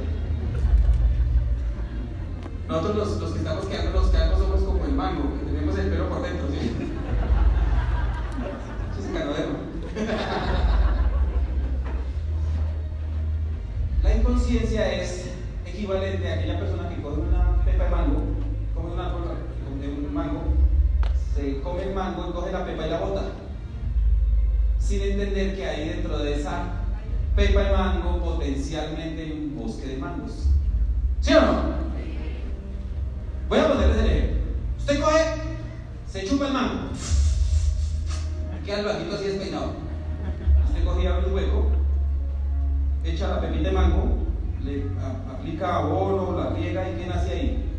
[36.17, 36.89] Se chupa el mango.
[38.65, 39.73] Queda el bajito así despeinado.
[40.65, 41.69] Usted cogía un hueco,
[43.03, 44.17] echa la pepita de mango,
[44.63, 44.85] le
[45.31, 47.69] aplica abono, la riega y ¿qué nace ahí?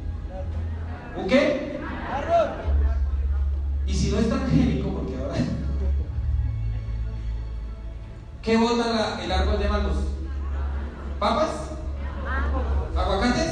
[1.17, 1.81] ¿Un qué?
[3.89, 5.35] Y si no es tan génico, porque ahora.
[8.41, 9.97] ¿Qué bota el árbol de mangos?
[11.19, 11.73] ¿Papas?
[12.97, 13.48] ¿Aguacates?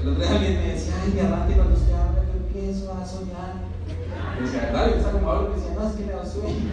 [0.00, 3.04] El otro día alguien me decía, ay, mi amante, cuando usted habla, yo empiezo a
[3.04, 3.54] soñar.
[4.38, 4.90] Y decía, ¿verdad?
[4.90, 6.72] Yo estaba como hablo y decía, no, es que me da sueño.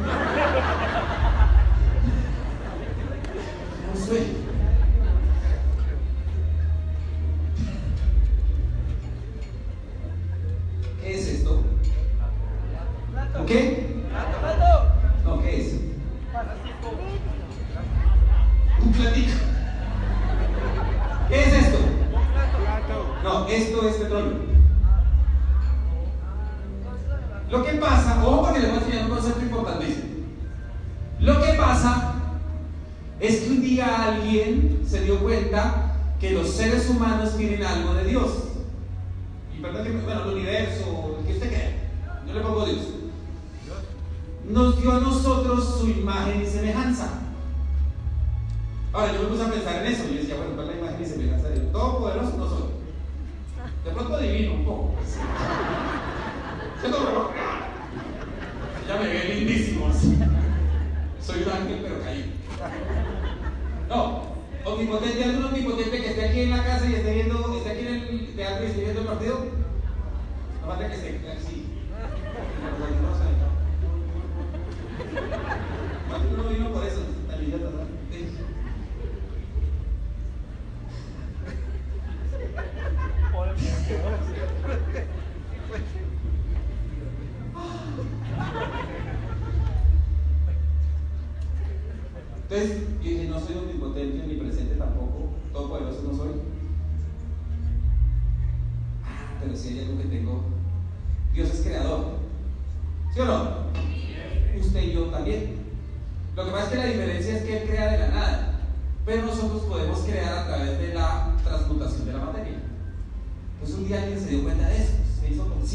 [3.82, 4.36] Me Un sueño.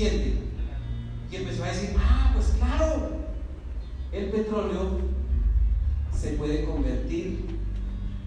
[0.03, 3.11] y empezó a decir, ah, pues claro,
[4.13, 4.99] el petróleo
[6.19, 7.59] se puede convertir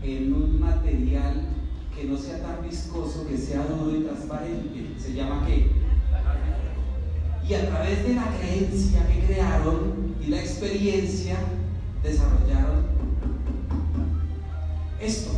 [0.03, 1.47] en un material
[1.95, 4.93] que no sea tan viscoso, que sea duro y transparente.
[4.99, 5.71] ¿Se llama qué?
[7.47, 11.38] Y a través de la creencia que crearon y la experiencia,
[12.03, 12.86] desarrollaron
[15.01, 15.32] esto.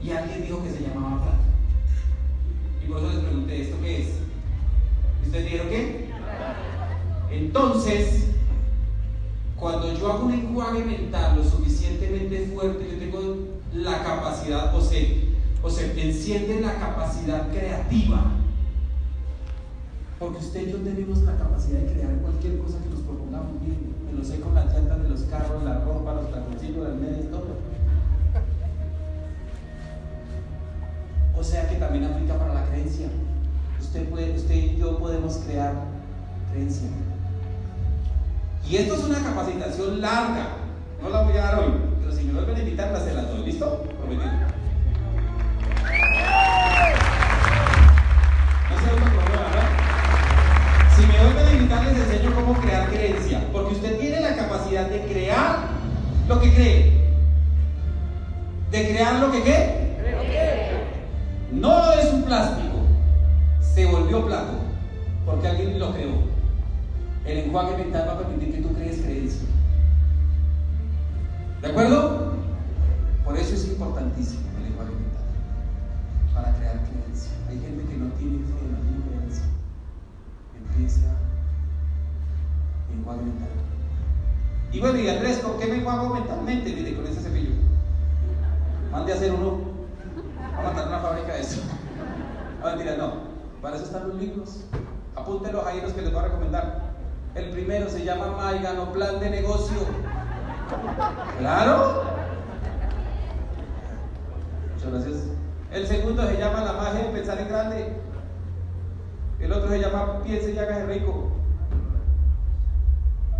[0.00, 1.51] Y alguien dijo que se llamaba plata.
[2.84, 4.08] Y por eso les pregunté, ¿esto qué es?
[5.24, 6.08] ¿Ustedes dijeron qué?
[7.30, 8.28] Entonces,
[9.56, 13.36] cuando yo hago un enjuague mental lo suficientemente fuerte, yo tengo
[13.74, 15.28] la capacidad, o se,
[15.62, 18.32] o se enciende la capacidad creativa.
[20.18, 23.60] Porque usted y yo tenemos la capacidad de crear cualquier cosa que nos propongamos.
[23.60, 26.96] Miren, me lo sé con las llantas de los carros, la ropa, los taconcitos, las
[26.96, 27.71] medias, todo.
[31.42, 33.08] O sea que también aplica para la creencia.
[33.80, 35.74] Usted, puede, usted y yo podemos crear
[36.52, 36.86] creencia.
[38.64, 40.50] Y esto es una capacitación larga.
[41.02, 43.44] No la voy a dar hoy, pero si me vuelven a invitar, se las doy.
[43.44, 43.82] ¿Listo?
[43.98, 44.30] Prometido.
[48.70, 49.50] No se problema.
[50.94, 53.48] Si me vuelven a invitar, les enseño cómo crear creencia.
[53.52, 55.56] Porque usted tiene la capacidad de crear
[56.28, 56.92] lo que cree.
[58.70, 59.91] ¿De crear lo que qué?
[61.52, 62.78] No es un plástico.
[63.60, 64.52] Se volvió plato.
[65.26, 66.32] Porque alguien lo creó.
[67.26, 69.48] El lenguaje mental va a permitir que tú crees creencia.
[71.60, 72.32] ¿De acuerdo?
[73.24, 75.22] Por eso es importantísimo el lenguaje mental.
[76.34, 77.32] Para crear creencia.
[77.48, 79.44] Hay gente que no tiene fe, no tiene creencia.
[80.56, 81.16] Empieza
[82.90, 83.48] lenguaje mental.
[84.72, 86.74] Y bueno, y Andrés, ¿con qué me enjuago mentalmente?
[86.74, 87.52] Mire, con ese cepillo.
[88.90, 89.71] Mande a hacer uno.
[90.56, 91.62] A matar una fábrica de eso.
[92.60, 93.12] No, mentira, no.
[93.60, 94.64] Para eso están los libros.
[95.16, 96.92] Apúntenlos ahí los que les voy a recomendar.
[97.34, 99.78] El primero se llama Maigano Plan de Negocio.
[101.38, 102.04] ¿Claro?
[104.74, 105.24] Muchas gracias.
[105.70, 107.96] El segundo se llama La magia de pensar en grande.
[109.40, 111.30] El otro se llama Piense y hágase rico.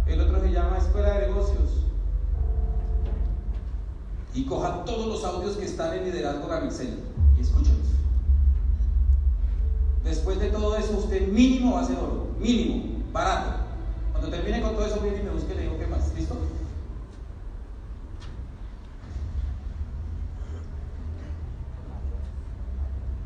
[0.06, 1.81] El otro se llama Escuela de Negocios.
[4.34, 7.00] Y cojan todos los audios que están en Liderazgo Gamixel
[7.36, 7.88] y escúchenlos.
[10.04, 12.28] Después de todo eso, usted mínimo va a ser oro.
[12.38, 13.02] Mínimo.
[13.12, 13.62] Barato.
[14.12, 16.14] Cuando termine con todo eso, viene y me busque y le digo qué más.
[16.14, 16.36] ¿Listo?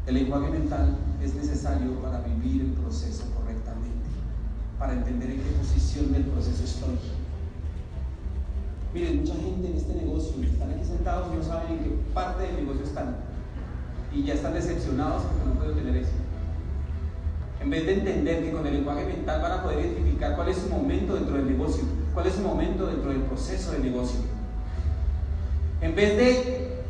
[0.06, 4.06] El lenguaje mental es necesario para vivir el proceso correctamente,
[4.78, 7.15] para entender en qué posición del proceso estoy.
[8.96, 12.44] Miren, mucha gente en este negocio están aquí sentados y no saben en qué parte
[12.44, 13.16] del negocio están.
[14.10, 16.16] Y ya están decepcionados porque no pueden tener éxito.
[17.60, 20.56] En vez de entender que con el lenguaje mental van a poder identificar cuál es
[20.56, 21.84] su momento dentro del negocio,
[22.14, 24.20] cuál es su momento dentro del proceso del negocio.
[25.82, 26.82] En vez de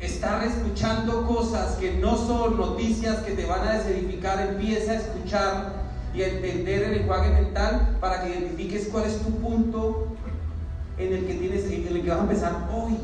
[0.00, 5.72] estar escuchando cosas que no son noticias que te van a desedificar, empieza a escuchar
[6.14, 10.14] y a entender el lenguaje mental para que identifiques cuál es tu punto
[10.98, 12.96] en el que tienes, en el que vas a empezar hoy.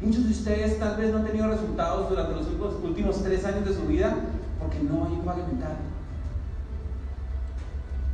[0.00, 2.46] Muchos de ustedes tal vez no han tenido resultados durante los
[2.82, 4.16] últimos tres años de su vida
[4.58, 5.76] porque no hay lenguaje mental.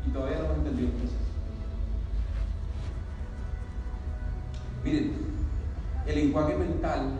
[0.07, 1.15] Y todavía no hemos entendido eso.
[4.85, 5.13] Miren,
[6.07, 7.19] el lenguaje mental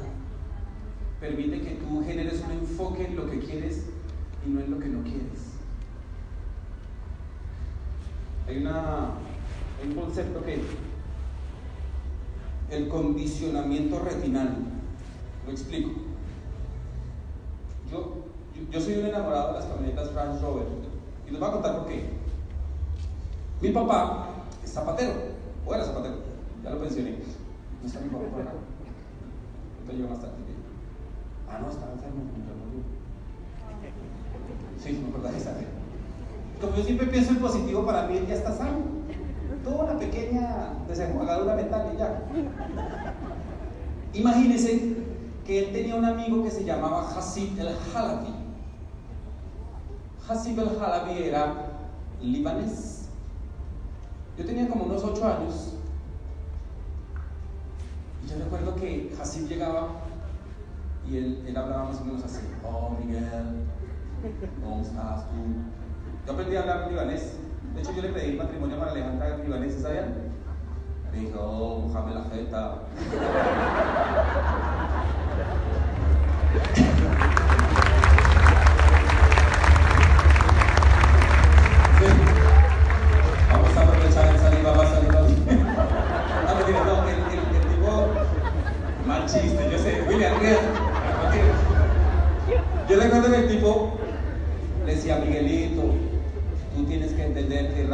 [1.21, 3.87] permite que tú generes un enfoque en lo que quieres
[4.47, 5.57] y no en lo que no quieres.
[8.47, 9.15] Hay, una,
[9.85, 10.61] un concepto que
[12.71, 14.57] el condicionamiento retinal.
[15.45, 15.91] Lo explico.
[17.91, 18.27] Yo
[18.71, 20.67] yo soy un enamorado de las camionetas Range Rover
[21.27, 22.11] y les voy a contar por qué.
[23.61, 24.29] Mi papá
[24.65, 25.13] es zapatero,
[25.65, 26.17] o era zapatero,
[26.63, 27.19] ya lo pensioné.
[27.83, 28.53] No está mi papá por acá.
[29.97, 30.35] Yo más tarde.
[31.49, 32.23] Ah, no, estaba enfermo,
[34.83, 35.55] Sí, me acordás esa
[36.61, 38.79] Como yo siempre pienso en positivo, para mí él ya está sano.
[39.65, 42.23] Tuvo una pequeña desenjuagadura mental y ya.
[44.13, 44.97] Imagínense
[45.45, 48.35] que él tenía un amigo que se llamaba Hasib el Halabi.
[50.29, 51.55] Hasib el Halabi era
[52.21, 53.09] libanés.
[54.37, 55.73] Yo tenía como unos ocho años
[58.23, 59.89] Y yo recuerdo que Hasib llegaba
[61.09, 63.65] y él, él hablaba más o menos así, oh Miguel,
[64.63, 65.37] ¿cómo estás tú?
[66.27, 67.46] Yo aprendí a hablar libanés.
[67.77, 70.15] De hecho, yo le pedí matrimonio para Alejandra libanés, ¿sabían?
[71.13, 72.83] Me dijo, oh, la jeta.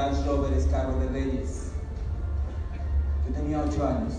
[0.03, 1.71] Range Rover es carro de reyes.
[3.25, 4.15] Yo tenía 8 años.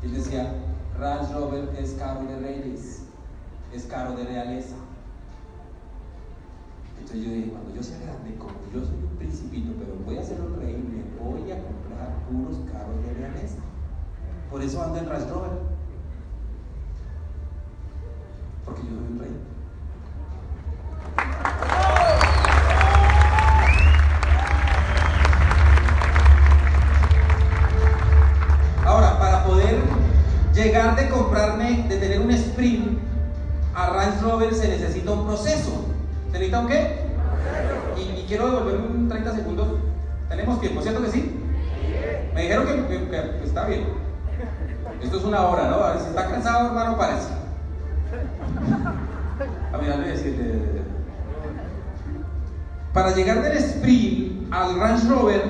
[0.00, 0.54] Y decía,
[0.96, 3.02] Range Rover es carro de reyes,
[3.72, 4.76] es carro de realeza.
[7.00, 10.22] Entonces yo dije, cuando yo sea grande, como yo soy un principito, pero voy a
[10.22, 13.58] ser un rey, me voy a comprar puros carros de realeza.
[14.52, 15.50] Por eso ando en Range Rover.
[18.64, 19.51] Porque yo soy un rey.
[35.02, 35.84] Necesita un proceso.
[36.26, 36.96] ¿Se necesita un qué?
[37.96, 39.68] Y, quiero devolverme un 30 segundos.
[40.28, 40.80] ¿Tenemos tiempo?
[40.80, 41.40] ¿Cierto que sí?
[42.34, 43.84] Me dijeron que, está bien.
[45.02, 45.76] Esto es una hora, ¿no?
[45.76, 47.28] A ver si está cansado, hermano, parece.
[49.72, 50.82] A mirarle y decirle.
[52.94, 55.42] Para llegar del sprint al Range Rover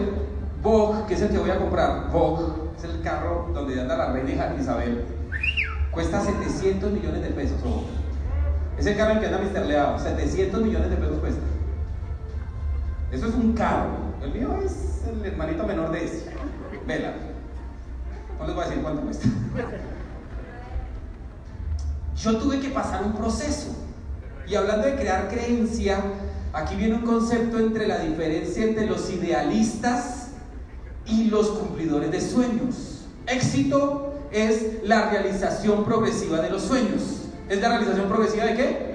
[0.63, 2.45] Vogue, que es el que voy a comprar, Vogue,
[2.79, 5.05] es el carro donde anda la reina Isabel,
[5.91, 7.59] cuesta 700 millones de pesos.
[8.83, 9.65] Es el carro en que anda Mr.
[9.65, 11.41] Leao, 700 millones de pesos cuesta.
[13.13, 13.91] Eso es un carro.
[14.21, 16.25] El mío es el hermanito menor de ese.
[16.85, 17.13] Vela.
[18.41, 19.29] No les voy a decir cuánto cuesta.
[22.17, 23.69] Yo tuve que pasar un proceso.
[24.49, 26.03] Y hablando de crear creencia,
[26.53, 30.31] aquí viene un concepto entre la diferencia entre los idealistas
[31.07, 33.05] y los cumplidores de sueños.
[33.29, 37.22] Éxito es la realización progresiva de los sueños.
[37.53, 38.95] ¿Es la realización progresiva de qué?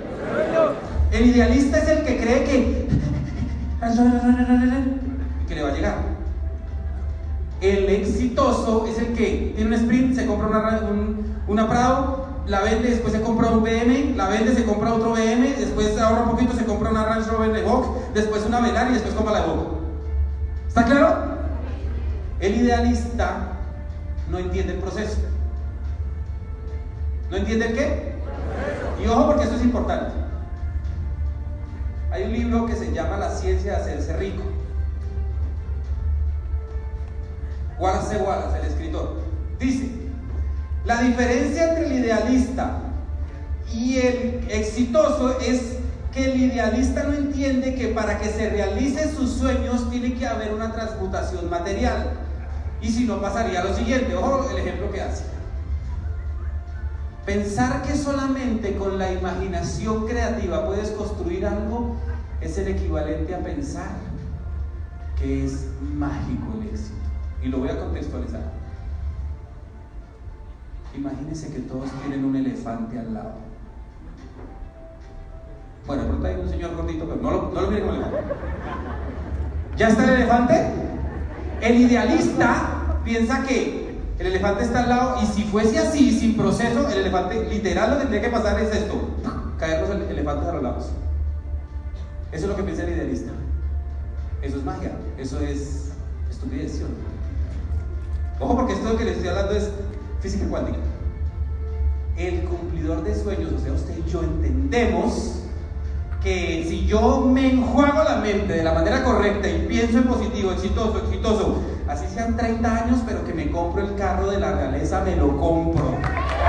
[1.12, 2.88] El idealista es el que cree que,
[5.48, 5.98] que le va a llegar.
[7.62, 12.62] El exitoso es el que tiene un sprint, se compra una, un- una Prado, la
[12.62, 16.30] vende, después se compra un BM, la vende, se compra otro BM, después ahorra un
[16.32, 19.42] poquito, se compra una Range Rover de Vogue, después una Velar y después compra la
[19.42, 19.68] de Vogue.
[20.68, 21.16] ¿Está claro?
[22.40, 23.38] El idealista
[24.32, 25.20] no entiende el proceso.
[27.30, 28.17] ¿No entiende el qué?
[29.02, 30.12] Y ojo porque esto es importante.
[32.12, 34.44] Hay un libro que se llama La ciencia de hacerse rico.
[37.80, 39.18] Wallace Wallace, el escritor,
[39.60, 39.92] dice,
[40.84, 42.80] la diferencia entre el idealista
[43.72, 45.78] y el exitoso es
[46.12, 50.54] que el idealista no entiende que para que se realicen sus sueños tiene que haber
[50.54, 52.14] una transmutación material.
[52.82, 55.24] Y si no pasaría lo siguiente, ojo el ejemplo que hace.
[57.28, 61.98] Pensar que solamente con la imaginación creativa puedes construir algo
[62.40, 63.90] es el equivalente a pensar
[65.20, 66.96] que es mágico el éxito.
[67.44, 68.54] Y lo voy a contextualizar.
[70.96, 73.34] Imagínense que todos tienen un elefante al lado.
[75.86, 77.90] Bueno, pronto hay un señor gordito, pero no lo, no lo miren.
[79.76, 80.72] ¿Ya está el elefante?
[81.60, 83.87] El idealista piensa que
[84.20, 87.96] el elefante está al lado y si fuese así, sin proceso, el elefante literal lo
[87.98, 88.96] que tendría que pasar es esto,
[89.60, 90.86] caer los ele- elefantes a los lados.
[92.32, 93.32] Eso es lo que piensa el idealista.
[94.42, 95.92] Eso es magia, eso es
[96.30, 96.82] estupidez.
[98.40, 99.70] Ojo porque esto que les estoy hablando es
[100.20, 100.78] física cuántica.
[102.18, 105.34] El cumplidor de sueños, o sea, usted y yo entendemos
[106.22, 110.52] que si yo me enjuago la mente de la manera correcta y pienso en positivo,
[110.52, 115.02] exitoso, exitoso, así sean 30 años, pero que me compro el carro de la realeza,
[115.02, 115.86] me lo compro.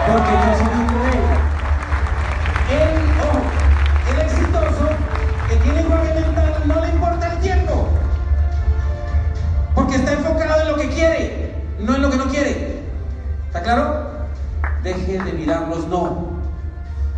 [0.07, 1.21] Porque yo soy un rey.
[2.71, 3.41] El, ojo,
[4.13, 4.89] el exitoso
[5.49, 7.89] que tiene enjuague mental no le importa el tiempo.
[9.75, 12.83] Porque está enfocado en lo que quiere, no en lo que no quiere.
[13.47, 14.09] ¿Está claro?
[14.83, 16.39] Deje de mirar los no.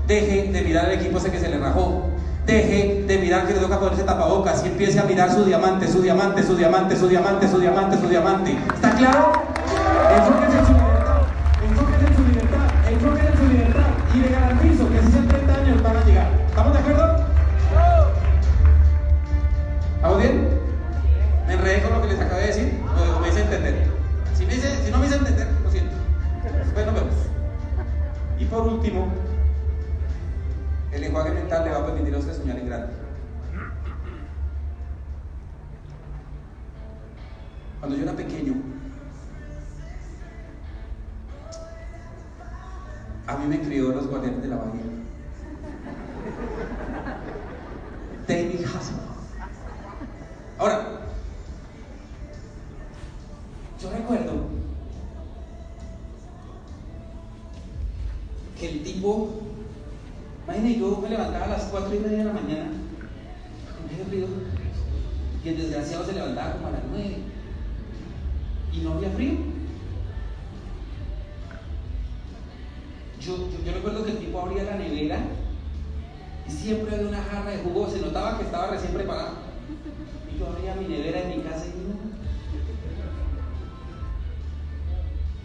[0.07, 2.10] Deje de mirar el equipo ese que se le rajó.
[2.51, 6.03] Deje de mirar que le toca ponerse tapabocas y empiece a mirar su diamante, su
[6.03, 8.59] diamante, su diamante, su diamante, su diamante, su diamante.
[8.75, 9.33] ¿Está claro?
[10.17, 11.23] Enfóquense en su libertad.
[11.63, 12.67] Enfóquense en su libertad.
[12.91, 13.87] Enfóquense en su libertad.
[14.13, 16.29] Y le garantizo que si sean 30 años van a llegar.
[16.49, 17.25] ¿Estamos de acuerdo?
[19.95, 20.49] ¿Estamos bien?
[21.47, 22.81] ¿Me enredé con lo que les acabé de decir?
[23.17, 23.87] ¿O me hice entender?
[24.35, 25.95] Si, me si no me hice entender, lo siento.
[26.43, 27.15] Después vemos.
[28.41, 29.07] Y por último,
[30.93, 32.93] el lenguaje mental le va a permitir a usted soñar en grande.
[37.79, 38.55] Cuando yo era pequeño,
[43.27, 44.83] a mí me crió los guardianes de la bahía.
[48.27, 49.11] David Hasselhoff.
[50.59, 51.01] Ahora,
[53.81, 54.33] yo recuerdo
[58.59, 59.50] que el tipo,
[60.51, 62.71] imagínate, yo me levantaba a las 4 y media de la mañana,
[63.77, 64.27] con frío,
[65.45, 67.17] y el desgraciado se levantaba como a las 9
[68.73, 69.33] y no había frío.
[73.21, 75.19] Yo, yo, yo recuerdo que el tipo abría la nevera
[76.49, 79.35] y siempre había una jarra de jugo, se notaba que estaba recién preparado.
[80.35, 82.11] Y yo abría mi nevera en mi casa y no.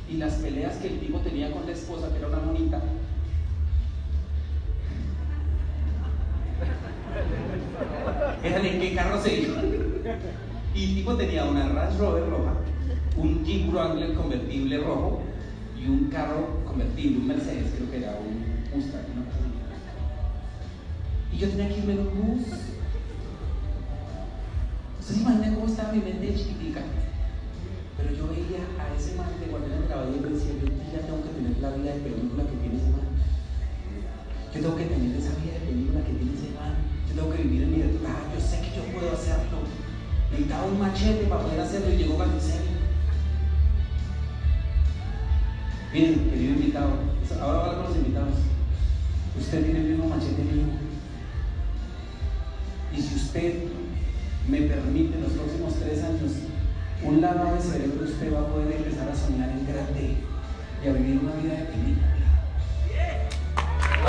[0.10, 2.82] Y las peleas que el tipo tenía con la esposa, que era una monita,
[8.46, 9.66] eran en qué carro se iban.
[10.74, 12.54] Y el tipo tenía una Range Rover roja,
[13.18, 15.22] un Jeep Wrangler convertible rojo
[15.80, 19.08] y un carro convertible, un Mercedes, creo que era un Mustang.
[19.16, 19.24] ¿no?
[21.32, 22.48] Y yo tenía que irme en un bus.
[25.00, 26.82] ¿Ustedes imaginan cómo estaba mi mente chiquitica?
[27.98, 30.68] Pero yo veía a ese man de Guardián de la Bahía y me decía, yo
[30.92, 33.08] ya tengo que tener la vida de película que tiene ese man.
[34.54, 36.95] Yo tengo que tener esa vida de película que tiene ese man.
[37.16, 38.18] Tengo que vivir en mi libertad.
[38.34, 39.60] Yo sé que yo puedo hacerlo.
[40.32, 42.56] Necesitaba un machete para poder hacerlo y llegó Galicia.
[45.94, 46.90] Miren, querido invitado,
[47.42, 48.36] ahora va con los invitados.
[49.40, 50.66] Usted tiene el mismo machete mío.
[52.94, 53.64] Y si usted
[54.50, 56.32] me permite en los próximos tres años,
[57.02, 60.18] un lado de cerebro usted va a poder empezar a soñar en grande
[60.84, 62.08] y a vivir una vida de película.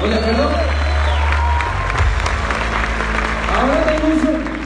[0.02, 0.75] ¿Estamos de?
[4.07, 4.61] Ahora tengo un sueño.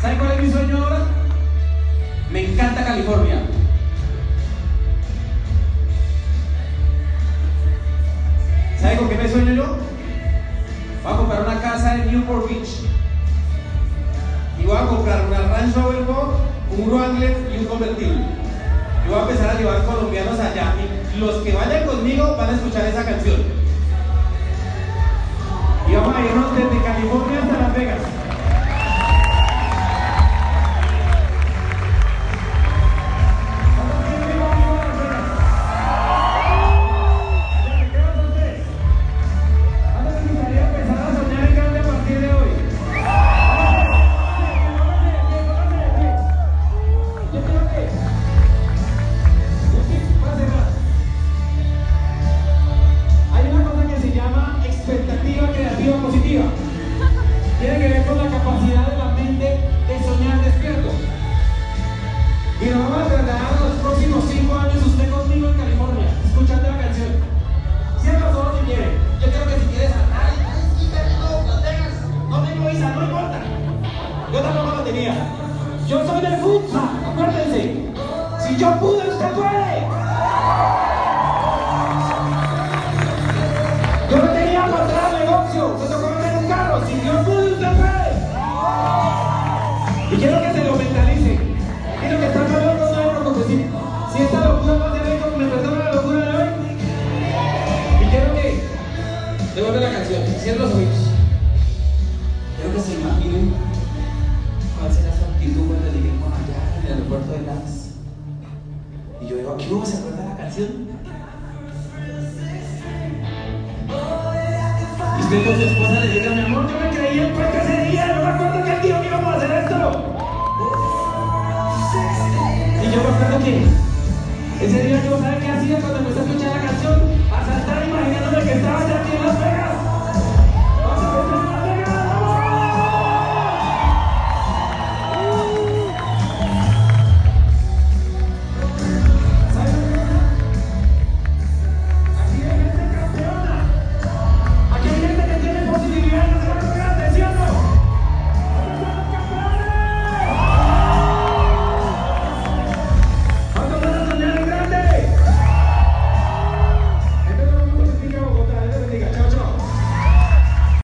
[0.00, 0.98] ¿Sabe cuál es mi sueño ahora?
[2.32, 3.51] Me encanta California.